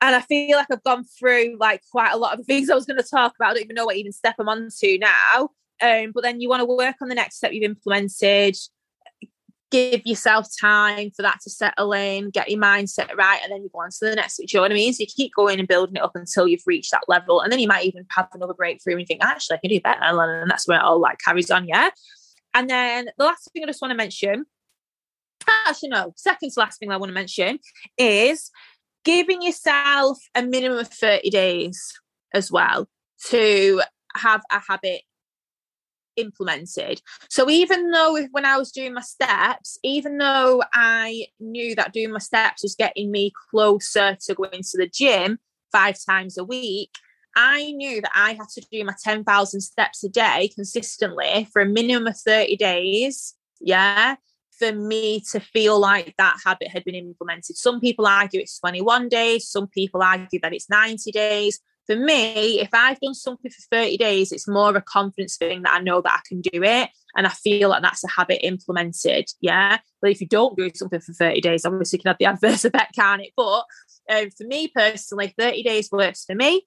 And 0.00 0.16
I 0.16 0.20
feel 0.20 0.56
like 0.56 0.66
I've 0.72 0.82
gone 0.82 1.04
through 1.04 1.58
like 1.60 1.80
quite 1.92 2.10
a 2.10 2.16
lot 2.16 2.36
of 2.36 2.44
things 2.44 2.68
I 2.68 2.74
was 2.74 2.86
going 2.86 2.96
to 2.96 3.08
talk 3.08 3.34
about. 3.36 3.50
I 3.50 3.54
don't 3.54 3.62
even 3.62 3.74
know 3.74 3.84
what 3.84 3.94
even 3.94 4.10
step 4.10 4.34
I'm 4.40 4.48
on 4.48 4.68
to 4.80 4.98
now. 4.98 5.50
Um, 5.80 6.10
but 6.12 6.24
then 6.24 6.40
you 6.40 6.48
want 6.48 6.60
to 6.62 6.64
work 6.64 6.96
on 7.00 7.08
the 7.08 7.14
next 7.14 7.36
step 7.36 7.52
you've 7.52 7.62
implemented, 7.62 8.56
give 9.72 10.02
yourself 10.04 10.46
time 10.60 11.10
for 11.16 11.22
that 11.22 11.40
to 11.42 11.50
settle 11.50 11.92
in, 11.92 12.30
get 12.30 12.50
your 12.50 12.60
mindset 12.60 13.12
right, 13.16 13.40
and 13.42 13.50
then 13.50 13.62
you 13.62 13.70
go 13.72 13.80
on 13.80 13.90
to 13.90 13.98
the 14.02 14.14
next. 14.14 14.36
Do 14.36 14.44
you 14.46 14.58
know 14.58 14.62
what 14.62 14.70
I 14.70 14.74
mean? 14.74 14.92
So 14.92 15.00
you 15.00 15.06
keep 15.06 15.32
going 15.34 15.58
and 15.58 15.66
building 15.66 15.96
it 15.96 16.02
up 16.02 16.14
until 16.14 16.46
you've 16.46 16.62
reached 16.66 16.92
that 16.92 17.08
level, 17.08 17.40
and 17.40 17.50
then 17.50 17.58
you 17.58 17.66
might 17.66 17.86
even 17.86 18.04
have 18.10 18.28
another 18.34 18.54
breakthrough 18.54 18.98
and 18.98 19.06
think, 19.06 19.24
actually, 19.24 19.56
I 19.56 19.60
can 19.60 19.70
do 19.70 19.80
better, 19.80 20.00
and 20.02 20.50
that's 20.50 20.68
where 20.68 20.78
it 20.78 20.84
all 20.84 21.00
like 21.00 21.18
carries 21.24 21.50
on. 21.50 21.66
Yeah. 21.66 21.90
And 22.54 22.68
then 22.68 23.08
the 23.16 23.24
last 23.24 23.50
thing 23.52 23.64
I 23.64 23.66
just 23.66 23.80
want 23.80 23.90
to 23.90 23.96
mention, 23.96 24.44
actually 25.66 25.88
no, 25.88 26.12
second 26.16 26.50
to 26.52 26.60
last 26.60 26.78
thing 26.78 26.92
I 26.92 26.98
want 26.98 27.08
to 27.08 27.14
mention 27.14 27.58
is 27.96 28.50
giving 29.04 29.42
yourself 29.42 30.18
a 30.34 30.42
minimum 30.42 30.78
of 30.78 30.88
thirty 30.88 31.30
days 31.30 31.98
as 32.34 32.52
well 32.52 32.88
to 33.28 33.80
have 34.14 34.42
a 34.50 34.60
habit 34.68 35.02
implemented. 36.16 37.00
So 37.28 37.48
even 37.50 37.90
though 37.90 38.26
when 38.30 38.44
I 38.44 38.56
was 38.56 38.72
doing 38.72 38.94
my 38.94 39.02
steps, 39.02 39.78
even 39.82 40.18
though 40.18 40.62
I 40.72 41.26
knew 41.40 41.74
that 41.74 41.92
doing 41.92 42.12
my 42.12 42.18
steps 42.18 42.62
was 42.62 42.74
getting 42.74 43.10
me 43.10 43.32
closer 43.50 44.16
to 44.26 44.34
going 44.34 44.62
to 44.62 44.78
the 44.78 44.88
gym 44.88 45.38
five 45.70 45.96
times 46.04 46.38
a 46.38 46.44
week, 46.44 46.90
I 47.34 47.72
knew 47.72 48.00
that 48.00 48.12
I 48.14 48.32
had 48.34 48.48
to 48.54 48.66
do 48.70 48.84
my 48.84 48.94
10,000 49.02 49.60
steps 49.60 50.04
a 50.04 50.08
day 50.08 50.50
consistently 50.54 51.48
for 51.52 51.62
a 51.62 51.66
minimum 51.66 52.08
of 52.08 52.18
30 52.18 52.56
days. 52.56 53.34
Yeah. 53.60 54.16
For 54.58 54.72
me 54.72 55.24
to 55.32 55.40
feel 55.40 55.80
like 55.80 56.14
that 56.18 56.36
habit 56.44 56.68
had 56.68 56.84
been 56.84 56.94
implemented. 56.94 57.56
Some 57.56 57.80
people 57.80 58.06
argue 58.06 58.40
it's 58.40 58.60
21 58.60 59.08
days, 59.08 59.48
some 59.48 59.66
people 59.66 60.02
argue 60.02 60.38
that 60.40 60.52
it's 60.52 60.70
90 60.70 61.10
days 61.10 61.58
for 61.86 61.96
me, 61.96 62.60
if 62.60 62.70
I've 62.72 63.00
done 63.00 63.14
something 63.14 63.50
for 63.50 63.76
30 63.76 63.96
days, 63.96 64.32
it's 64.32 64.48
more 64.48 64.70
of 64.70 64.76
a 64.76 64.80
confidence 64.80 65.36
thing 65.36 65.62
that 65.62 65.74
I 65.74 65.80
know 65.80 66.00
that 66.00 66.12
I 66.12 66.20
can 66.26 66.40
do 66.40 66.62
it. 66.62 66.90
And 67.16 67.26
I 67.26 67.30
feel 67.30 67.68
like 67.68 67.82
that's 67.82 68.04
a 68.04 68.08
habit 68.08 68.46
implemented. 68.46 69.26
Yeah. 69.40 69.78
But 70.00 70.12
if 70.12 70.20
you 70.20 70.28
don't 70.28 70.56
do 70.56 70.70
something 70.74 71.00
for 71.00 71.12
30 71.12 71.40
days, 71.40 71.64
obviously 71.64 71.98
you 71.98 72.02
can 72.02 72.10
have 72.10 72.18
the 72.18 72.24
adverse 72.46 72.64
effect, 72.64 72.94
can't 72.94 73.22
it? 73.22 73.32
But 73.36 73.64
um, 74.10 74.30
for 74.30 74.44
me 74.44 74.68
personally, 74.68 75.34
30 75.38 75.62
days 75.62 75.90
works 75.90 76.24
for 76.24 76.34
me. 76.34 76.66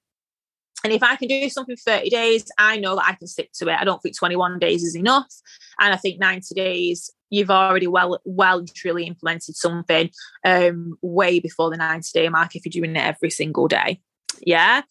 And 0.84 0.94
if 0.94 1.02
I 1.02 1.16
can 1.16 1.28
do 1.28 1.50
something 1.50 1.76
for 1.78 1.92
30 1.92 2.10
days, 2.10 2.46
I 2.60 2.78
know 2.78 2.96
that 2.96 3.06
I 3.08 3.14
can 3.14 3.28
stick 3.28 3.52
to 3.54 3.70
it. 3.70 3.80
I 3.80 3.86
don't 3.86 4.02
think 4.04 4.18
21 4.18 4.60
days 4.60 4.84
is 4.84 4.96
enough. 4.96 5.34
And 5.80 5.94
I 5.94 5.98
think 5.98 6.20
90 6.20 6.54
days, 6.54 7.12
you've 7.32 7.50
already 7.50 7.88
well, 7.88 8.20
well 8.24 8.64
truly 8.66 9.06
implemented 9.06 9.56
something 9.56 10.12
um, 10.46 10.98
way 11.02 11.40
before 11.40 11.72
the 11.72 11.78
90 11.78 12.10
day 12.14 12.30
mark 12.30 12.56
if 12.56 12.66
you're 12.66 12.84
doing 12.84 12.96
it 12.96 13.00
every 13.00 13.32
single 13.32 13.68
day. 13.68 14.02
Yeah. 14.42 14.84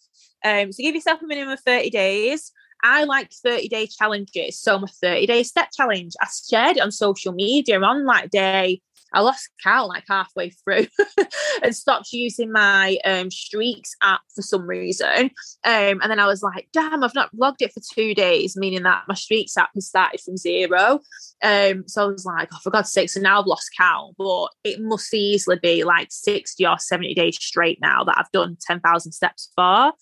Um, 0.45 0.71
so 0.71 0.83
give 0.83 0.95
yourself 0.95 1.21
a 1.21 1.25
minimum 1.25 1.53
of 1.53 1.59
30 1.61 1.89
days. 1.89 2.51
I 2.83 3.05
like 3.05 3.31
30 3.31 3.67
day 3.67 3.87
challenges. 3.87 4.59
So 4.59 4.77
my 4.77 4.87
30 5.01 5.25
day 5.25 5.43
step 5.43 5.69
challenge, 5.75 6.13
I 6.21 6.27
shared 6.49 6.77
it 6.77 6.83
on 6.83 6.91
social 6.91 7.33
media 7.33 7.81
on 7.81 8.05
like 8.05 8.29
day 8.29 8.81
I 9.15 9.21
lost 9.21 9.49
count 9.63 9.87
like 9.87 10.03
halfway 10.09 10.49
through 10.49 10.87
and 11.63 11.75
stopped 11.75 12.11
using 12.11 12.51
my 12.51 12.97
um, 13.05 13.31
Streaks 13.31 13.95
app 14.03 14.19
for 14.35 14.41
some 14.41 14.67
reason. 14.67 15.31
Um, 15.63 16.01
and 16.01 16.11
then 16.11 16.19
I 16.19 16.27
was 16.27 16.43
like, 16.43 16.67
damn, 16.73 17.01
I've 17.01 17.15
not 17.15 17.29
logged 17.33 17.61
it 17.61 17.71
for 17.71 17.81
two 17.93 18.13
days, 18.13 18.57
meaning 18.57 18.83
that 18.83 19.03
my 19.07 19.15
Streaks 19.15 19.55
app 19.57 19.69
has 19.75 19.87
started 19.87 20.19
from 20.19 20.35
zero. 20.35 20.99
Um, 21.41 21.87
so 21.87 22.03
I 22.03 22.07
was 22.07 22.25
like, 22.25 22.49
oh, 22.53 22.59
for 22.61 22.71
God's 22.71 22.91
sake, 22.91 23.09
so 23.09 23.21
now 23.21 23.39
I've 23.39 23.47
lost 23.47 23.69
count, 23.77 24.15
but 24.17 24.49
it 24.65 24.81
must 24.81 25.13
easily 25.13 25.59
be 25.61 25.85
like 25.85 26.09
60 26.11 26.65
or 26.65 26.77
70 26.77 27.13
days 27.13 27.37
straight 27.41 27.79
now 27.81 28.03
that 28.03 28.17
I've 28.17 28.31
done 28.31 28.57
10,000 28.67 29.13
steps 29.13 29.49
for. 29.55 29.93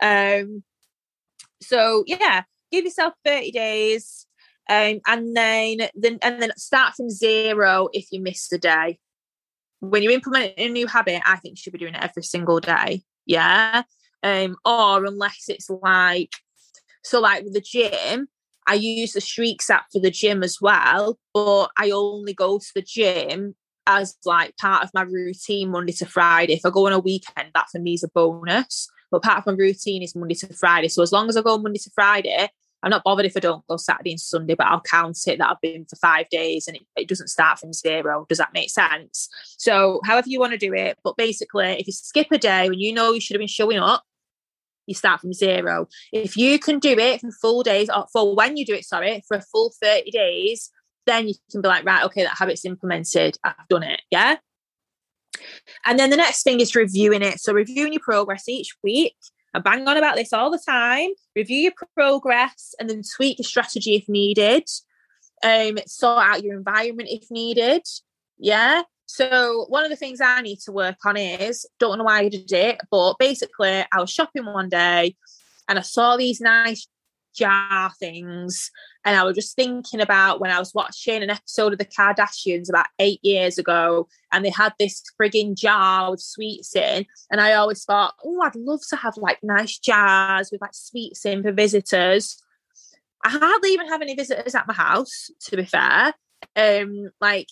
Um, 0.00 0.62
so 1.62 2.04
yeah, 2.06 2.42
give 2.70 2.84
yourself 2.84 3.14
30 3.24 3.50
days. 3.52 4.26
Um, 4.68 5.00
and 5.06 5.36
then, 5.36 5.88
then 5.94 6.18
and 6.22 6.40
then 6.40 6.52
start 6.56 6.94
from 6.94 7.10
zero 7.10 7.88
if 7.92 8.06
you 8.12 8.20
miss 8.20 8.50
a 8.52 8.58
day. 8.58 8.98
When 9.80 10.02
you 10.02 10.10
implement 10.10 10.54
a 10.56 10.68
new 10.68 10.86
habit, 10.86 11.22
I 11.24 11.36
think 11.36 11.52
you 11.52 11.62
should 11.62 11.72
be 11.72 11.78
doing 11.78 11.94
it 11.94 12.02
every 12.02 12.22
single 12.22 12.60
day. 12.60 13.02
Yeah. 13.26 13.82
Um, 14.22 14.56
or 14.64 15.04
unless 15.04 15.46
it's 15.48 15.70
like 15.70 16.30
so 17.02 17.20
like 17.20 17.44
with 17.44 17.54
the 17.54 17.60
gym, 17.60 18.28
I 18.66 18.74
use 18.74 19.12
the 19.12 19.20
Streaks 19.20 19.70
app 19.70 19.86
for 19.92 20.00
the 20.00 20.10
gym 20.10 20.42
as 20.42 20.58
well, 20.60 21.18
but 21.34 21.70
I 21.76 21.90
only 21.90 22.34
go 22.34 22.58
to 22.58 22.70
the 22.74 22.82
gym 22.82 23.54
as 23.86 24.16
like 24.24 24.56
part 24.58 24.84
of 24.84 24.90
my 24.94 25.02
routine 25.02 25.70
Monday 25.70 25.92
to 25.94 26.06
Friday. 26.06 26.54
If 26.54 26.60
I 26.64 26.70
go 26.70 26.86
on 26.86 26.92
a 26.92 26.98
weekend, 26.98 27.50
that 27.54 27.66
for 27.72 27.80
me 27.80 27.94
is 27.94 28.04
a 28.04 28.08
bonus. 28.08 28.88
But 29.10 29.22
part 29.22 29.38
of 29.38 29.46
my 29.46 29.52
routine 29.52 30.02
is 30.02 30.14
Monday 30.14 30.34
to 30.36 30.52
Friday. 30.54 30.88
So 30.88 31.02
as 31.02 31.12
long 31.12 31.28
as 31.28 31.36
I 31.36 31.42
go 31.42 31.58
Monday 31.58 31.78
to 31.78 31.90
Friday, 31.90 32.48
I'm 32.82 32.90
not 32.90 33.04
bothered 33.04 33.26
if 33.26 33.36
I 33.36 33.40
don't 33.40 33.66
go 33.66 33.76
Saturday 33.76 34.12
and 34.12 34.20
Sunday, 34.20 34.54
but 34.54 34.66
I'll 34.66 34.80
count 34.80 35.18
it 35.26 35.38
that 35.38 35.50
I've 35.50 35.60
been 35.60 35.84
for 35.84 35.96
five 35.96 36.28
days 36.30 36.66
and 36.66 36.76
it, 36.76 36.82
it 36.96 37.08
doesn't 37.08 37.28
start 37.28 37.58
from 37.58 37.72
zero. 37.72 38.26
Does 38.28 38.38
that 38.38 38.54
make 38.54 38.70
sense? 38.70 39.28
So, 39.58 40.00
however 40.04 40.28
you 40.28 40.40
want 40.40 40.52
to 40.52 40.58
do 40.58 40.72
it, 40.72 40.98
but 41.04 41.16
basically, 41.16 41.72
if 41.78 41.86
you 41.86 41.92
skip 41.92 42.28
a 42.30 42.38
day 42.38 42.68
when 42.68 42.78
you 42.78 42.92
know 42.92 43.12
you 43.12 43.20
should 43.20 43.34
have 43.34 43.40
been 43.40 43.48
showing 43.48 43.78
up, 43.78 44.04
you 44.86 44.94
start 44.94 45.20
from 45.20 45.32
zero. 45.32 45.88
If 46.12 46.36
you 46.36 46.58
can 46.58 46.78
do 46.78 46.98
it 46.98 47.20
for 47.20 47.30
full 47.30 47.62
days, 47.62 47.90
or 47.90 48.06
for 48.12 48.34
when 48.34 48.56
you 48.56 48.64
do 48.64 48.74
it, 48.74 48.84
sorry, 48.84 49.22
for 49.28 49.36
a 49.36 49.42
full 49.42 49.72
30 49.82 50.10
days, 50.10 50.70
then 51.06 51.28
you 51.28 51.34
can 51.50 51.60
be 51.60 51.68
like, 51.68 51.84
right, 51.84 52.04
okay, 52.04 52.22
that 52.24 52.36
habit's 52.36 52.64
implemented. 52.64 53.38
I've 53.44 53.68
done 53.68 53.82
it. 53.82 54.02
Yeah. 54.10 54.36
And 55.84 55.98
then 55.98 56.10
the 56.10 56.16
next 56.16 56.42
thing 56.42 56.60
is 56.60 56.74
reviewing 56.74 57.22
it. 57.22 57.40
So, 57.40 57.52
reviewing 57.52 57.92
your 57.92 58.02
progress 58.02 58.48
each 58.48 58.74
week. 58.82 59.16
I 59.52 59.58
bang 59.58 59.86
on 59.88 59.96
about 59.96 60.16
this 60.16 60.32
all 60.32 60.50
the 60.50 60.62
time. 60.64 61.10
Review 61.34 61.58
your 61.58 61.72
progress 61.96 62.74
and 62.78 62.88
then 62.88 63.02
tweak 63.16 63.38
your 63.38 63.44
strategy 63.44 63.96
if 63.96 64.08
needed. 64.08 64.64
Um, 65.42 65.78
sort 65.86 66.24
out 66.24 66.44
your 66.44 66.56
environment 66.56 67.08
if 67.10 67.30
needed. 67.30 67.82
Yeah. 68.38 68.82
So 69.06 69.66
one 69.68 69.82
of 69.82 69.90
the 69.90 69.96
things 69.96 70.20
I 70.20 70.40
need 70.40 70.60
to 70.60 70.72
work 70.72 70.98
on 71.04 71.16
is 71.16 71.66
don't 71.80 71.98
know 71.98 72.04
why 72.04 72.20
I 72.20 72.28
did 72.28 72.52
it, 72.52 72.78
but 72.92 73.16
basically 73.18 73.84
I 73.92 74.00
was 74.00 74.10
shopping 74.10 74.46
one 74.46 74.68
day 74.68 75.16
and 75.68 75.78
I 75.78 75.82
saw 75.82 76.16
these 76.16 76.40
nice 76.40 76.86
jar 77.34 77.90
things. 77.98 78.70
And 79.04 79.16
I 79.16 79.24
was 79.24 79.34
just 79.34 79.56
thinking 79.56 80.00
about 80.00 80.40
when 80.40 80.50
I 80.50 80.58
was 80.58 80.74
watching 80.74 81.22
an 81.22 81.30
episode 81.30 81.72
of 81.72 81.78
The 81.78 81.86
Kardashians 81.86 82.68
about 82.68 82.86
eight 82.98 83.20
years 83.22 83.56
ago, 83.56 84.08
and 84.30 84.44
they 84.44 84.50
had 84.50 84.74
this 84.78 85.02
frigging 85.20 85.56
jar 85.56 86.10
with 86.10 86.20
sweets 86.20 86.76
in. 86.76 87.06
And 87.30 87.40
I 87.40 87.54
always 87.54 87.84
thought, 87.84 88.14
oh, 88.24 88.42
I'd 88.42 88.56
love 88.56 88.80
to 88.90 88.96
have 88.96 89.16
like 89.16 89.38
nice 89.42 89.78
jars 89.78 90.50
with 90.52 90.60
like 90.60 90.74
sweets 90.74 91.24
in 91.24 91.42
for 91.42 91.52
visitors. 91.52 92.42
I 93.24 93.30
hardly 93.30 93.70
even 93.70 93.88
have 93.88 94.02
any 94.02 94.14
visitors 94.14 94.54
at 94.54 94.68
my 94.68 94.74
house, 94.74 95.30
to 95.46 95.56
be 95.56 95.64
fair. 95.64 96.14
Um, 96.56 97.10
like 97.20 97.48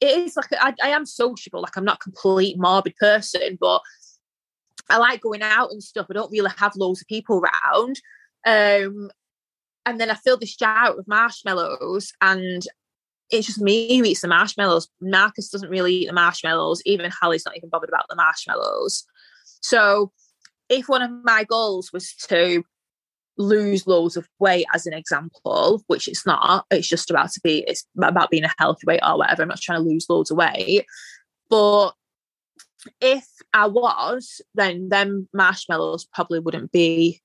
it 0.00 0.16
is 0.18 0.36
like 0.36 0.46
I, 0.58 0.74
I 0.82 0.88
am 0.88 1.04
sociable, 1.06 1.60
like 1.60 1.76
I'm 1.76 1.84
not 1.84 1.96
a 1.96 2.04
complete 2.04 2.58
morbid 2.58 2.96
person, 2.96 3.58
but 3.60 3.82
I 4.88 4.96
like 4.96 5.20
going 5.20 5.42
out 5.42 5.70
and 5.70 5.82
stuff. 5.82 6.06
I 6.10 6.14
don't 6.14 6.32
really 6.32 6.50
have 6.56 6.76
loads 6.76 7.02
of 7.02 7.06
people 7.06 7.40
around. 7.40 8.00
Um, 8.46 9.10
and 9.90 10.00
then 10.00 10.10
I 10.10 10.14
fill 10.14 10.36
this 10.36 10.54
jar 10.54 10.76
out 10.76 10.96
with 10.96 11.08
marshmallows 11.08 12.12
and 12.20 12.64
it's 13.28 13.48
just 13.48 13.60
me 13.60 13.98
who 13.98 14.04
eats 14.04 14.20
the 14.20 14.28
marshmallows. 14.28 14.88
Marcus 15.00 15.50
doesn't 15.50 15.68
really 15.68 15.94
eat 15.94 16.06
the 16.06 16.12
marshmallows. 16.12 16.80
Even 16.86 17.10
Hallie's 17.10 17.44
not 17.44 17.56
even 17.56 17.68
bothered 17.68 17.90
about 17.90 18.06
the 18.08 18.14
marshmallows. 18.14 19.04
So 19.60 20.12
if 20.68 20.88
one 20.88 21.02
of 21.02 21.10
my 21.24 21.42
goals 21.42 21.92
was 21.92 22.14
to 22.28 22.62
lose 23.36 23.86
loads 23.86 24.16
of 24.16 24.28
weight 24.38 24.66
as 24.72 24.86
an 24.86 24.92
example, 24.92 25.82
which 25.88 26.06
it's 26.06 26.24
not, 26.24 26.66
it's 26.70 26.88
just 26.88 27.10
about 27.10 27.32
to 27.32 27.40
be, 27.42 27.64
it's 27.66 27.84
about 28.00 28.30
being 28.30 28.44
a 28.44 28.54
healthy 28.58 28.84
weight 28.86 29.00
or 29.04 29.18
whatever. 29.18 29.42
I'm 29.42 29.48
not 29.48 29.60
trying 29.60 29.82
to 29.82 29.88
lose 29.88 30.06
loads 30.08 30.30
of 30.30 30.36
weight. 30.36 30.86
But 31.48 31.94
if 33.00 33.26
I 33.52 33.66
was, 33.66 34.40
then 34.54 34.88
them 34.88 35.28
marshmallows 35.34 36.06
probably 36.12 36.38
wouldn't 36.38 36.70
be 36.70 37.20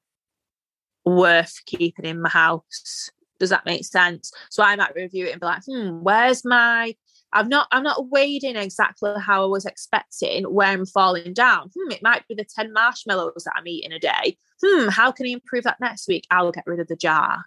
worth 1.06 1.60
keeping 1.66 2.06
in 2.06 2.22
my 2.22 2.30
house. 2.30 3.10
Does 3.40 3.50
that 3.50 3.66
make 3.66 3.86
sense? 3.86 4.32
So 4.50 4.64
I 4.64 4.76
might 4.76 4.96
review 4.96 5.26
it 5.26 5.32
and 5.32 5.42
be 5.42 5.46
like, 5.46 5.64
hmm, 5.66 6.02
where's 6.02 6.46
my 6.46 6.96
I'm 7.34 7.50
not 7.50 7.68
I'm 7.72 7.84
not 7.84 8.10
wading 8.10 8.56
exactly 8.56 9.12
how 9.20 9.44
I 9.44 9.48
was 9.48 9.66
expecting 9.66 10.46
where 10.46 10.70
I'm 10.70 10.86
falling 10.86 11.34
down. 11.34 11.70
Hmm, 11.78 11.92
it 11.92 12.02
might 12.02 12.26
be 12.28 12.36
the 12.36 12.46
10 12.46 12.72
marshmallows 12.72 13.44
that 13.44 13.54
I'm 13.56 13.68
eating 13.68 13.92
a 13.92 14.00
day. 14.00 14.38
Hmm, 14.64 14.88
how 14.88 15.12
can 15.12 15.26
I 15.26 15.32
improve 15.32 15.66
that 15.66 15.82
next 15.82 16.08
week? 16.08 16.26
I'll 16.32 16.54
get 16.54 16.66
rid 16.66 16.80
of 16.80 16.88
the 16.88 16.96
jar. 16.96 17.46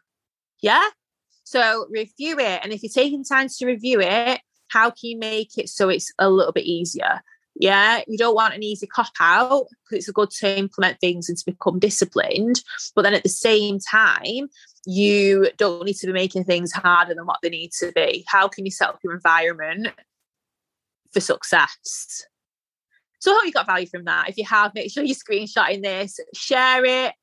Yeah. 0.61 0.87
So 1.45 1.87
review 1.89 2.39
it. 2.39 2.61
And 2.63 2.73
if 2.73 2.83
you're 2.83 2.93
taking 2.93 3.25
time 3.25 3.49
to 3.49 3.67
review 3.67 4.01
it, 4.03 4.41
how 4.69 4.91
can 4.91 5.09
you 5.11 5.19
make 5.19 5.57
it 5.57 5.71
so 5.71 5.89
it's 5.89 6.13
a 6.19 6.29
little 6.29 6.53
bit 6.53 6.67
easier? 6.67 7.23
Yeah, 7.61 8.03
you 8.07 8.17
don't 8.17 8.37
want 8.37 8.55
an 8.55 8.63
easy 8.63 8.87
cop 8.87 9.11
out 9.19 9.67
because 9.85 10.07
it's 10.07 10.13
good 10.13 10.31
to 10.31 10.59
implement 10.59 11.01
things 11.01 11.29
and 11.29 11.37
to 11.37 11.45
become 11.45 11.81
disciplined. 11.81 12.63
But 12.95 13.03
then 13.03 13.15
at 13.15 13.25
the 13.25 13.29
same 13.29 13.81
time, 13.81 14.49
you 14.87 15.51
don't 15.57 15.85
need 15.85 15.97
to 15.97 16.07
be 16.07 16.13
making 16.13 16.45
things 16.45 16.73
harder 16.73 17.15
than 17.15 17.27
what 17.27 17.39
they 17.43 17.51
need 17.51 17.73
to 17.81 17.91
be. 17.93 18.25
How 18.29 18.47
can 18.47 18.65
you 18.65 18.71
set 18.71 18.91
up 18.91 19.01
your 19.03 19.13
environment 19.13 19.89
for 21.13 21.19
success? 21.19 22.25
So 23.19 23.33
I 23.33 23.35
hope 23.35 23.47
you 23.47 23.53
got 23.53 23.67
value 23.67 23.89
from 23.89 24.05
that. 24.05 24.29
If 24.29 24.39
you 24.39 24.45
have, 24.45 24.73
make 24.75 24.93
sure 24.93 25.03
you're 25.03 25.17
screenshotting 25.17 25.83
this, 25.83 26.21
share 26.35 26.85
it, 26.85 27.15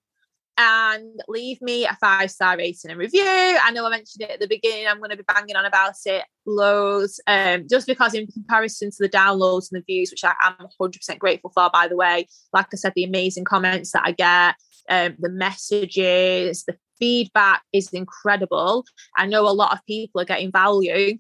and 0.57 1.21
leave 1.27 1.61
me 1.61 1.85
a 1.85 1.97
five 1.99 2.31
star 2.31 2.57
rating 2.57 2.91
and 2.91 2.99
review. 2.99 3.23
I 3.23 3.71
know 3.71 3.85
I 3.85 3.89
mentioned 3.89 4.21
it 4.21 4.31
at 4.31 4.39
the 4.39 4.47
beginning. 4.47 4.87
I'm 4.87 4.99
going 4.99 5.09
to 5.09 5.17
be 5.17 5.23
banging 5.23 5.55
on 5.55 5.65
about 5.65 5.95
it 6.05 6.23
loads, 6.45 7.19
um, 7.27 7.65
just 7.69 7.87
because 7.87 8.13
in 8.13 8.27
comparison 8.27 8.89
to 8.91 8.97
the 8.99 9.09
downloads 9.09 9.71
and 9.71 9.81
the 9.81 9.85
views, 9.85 10.11
which 10.11 10.23
I 10.23 10.33
am 10.43 10.67
100% 10.79 11.19
grateful 11.19 11.51
for, 11.53 11.69
by 11.71 11.87
the 11.87 11.95
way. 11.95 12.27
Like 12.53 12.67
I 12.73 12.77
said, 12.77 12.93
the 12.95 13.03
amazing 13.03 13.43
comments 13.43 13.91
that 13.91 14.03
I 14.05 14.11
get, 14.11 14.55
um, 14.89 15.15
the 15.19 15.29
messages, 15.29 16.63
the 16.63 16.77
feedback 16.99 17.63
is 17.73 17.89
incredible. 17.89 18.85
I 19.17 19.25
know 19.25 19.47
a 19.47 19.51
lot 19.51 19.73
of 19.73 19.85
people 19.85 20.21
are 20.21 20.25
getting 20.25 20.51
value. 20.51 21.17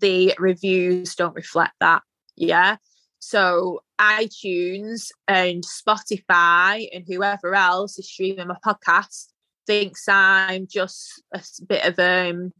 The 0.00 0.34
reviews 0.38 1.14
don't 1.14 1.34
reflect 1.34 1.74
that. 1.80 2.02
Yeah. 2.36 2.76
So 3.20 3.82
iTunes 4.02 5.10
and 5.28 5.62
Spotify 5.62 6.88
and 6.92 7.04
whoever 7.06 7.54
else 7.54 7.98
is 7.98 8.10
streaming 8.10 8.48
my 8.48 8.56
podcast 8.66 9.28
thinks 9.64 10.08
I'm 10.08 10.66
just 10.66 11.22
a 11.32 11.40
bit 11.68 11.84
of 11.84 11.98
um, 12.00 12.52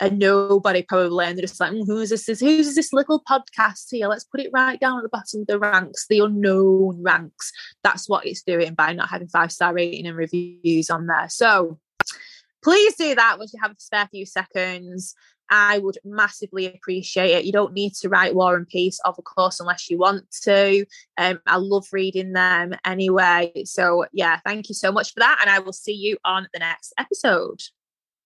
a 0.00 0.08
nobody 0.10 0.82
probably, 0.82 1.26
and 1.26 1.36
they're 1.36 1.42
just 1.42 1.60
like, 1.60 1.72
mm, 1.72 1.86
"Who's 1.86 2.08
this? 2.08 2.40
Who's 2.40 2.74
this 2.74 2.92
little 2.92 3.22
podcast 3.28 3.86
here? 3.90 4.08
Let's 4.08 4.24
put 4.24 4.40
it 4.40 4.50
right 4.52 4.80
down 4.80 4.98
at 4.98 5.02
the 5.02 5.10
bottom 5.10 5.42
of 5.42 5.46
the 5.46 5.58
ranks, 5.58 6.06
the 6.08 6.20
unknown 6.20 7.02
ranks." 7.02 7.52
That's 7.82 8.08
what 8.08 8.26
it's 8.26 8.42
doing 8.42 8.74
by 8.74 8.94
not 8.94 9.10
having 9.10 9.28
five 9.28 9.52
star 9.52 9.74
rating 9.74 10.06
and 10.06 10.16
reviews 10.16 10.88
on 10.88 11.06
there. 11.06 11.28
So 11.28 11.78
please 12.62 12.94
do 12.96 13.14
that 13.14 13.38
once 13.38 13.52
you 13.52 13.60
have 13.62 13.72
a 13.72 13.76
spare 13.78 14.08
few 14.10 14.24
seconds. 14.24 15.14
I 15.50 15.78
would 15.78 15.98
massively 16.04 16.66
appreciate 16.66 17.30
it. 17.30 17.44
You 17.44 17.52
don't 17.52 17.72
need 17.72 17.94
to 17.94 18.08
write 18.08 18.34
War 18.34 18.56
and 18.56 18.68
Peace, 18.68 19.00
of 19.04 19.18
course, 19.24 19.60
unless 19.60 19.90
you 19.90 19.98
want 19.98 20.30
to. 20.42 20.84
Um, 21.16 21.40
I 21.46 21.56
love 21.56 21.86
reading 21.92 22.32
them 22.32 22.74
anyway. 22.84 23.52
So, 23.64 24.06
yeah, 24.12 24.40
thank 24.44 24.68
you 24.68 24.74
so 24.74 24.92
much 24.92 25.14
for 25.14 25.20
that. 25.20 25.38
And 25.40 25.50
I 25.50 25.58
will 25.60 25.72
see 25.72 25.94
you 25.94 26.18
on 26.24 26.48
the 26.52 26.58
next 26.60 26.92
episode. 26.98 27.62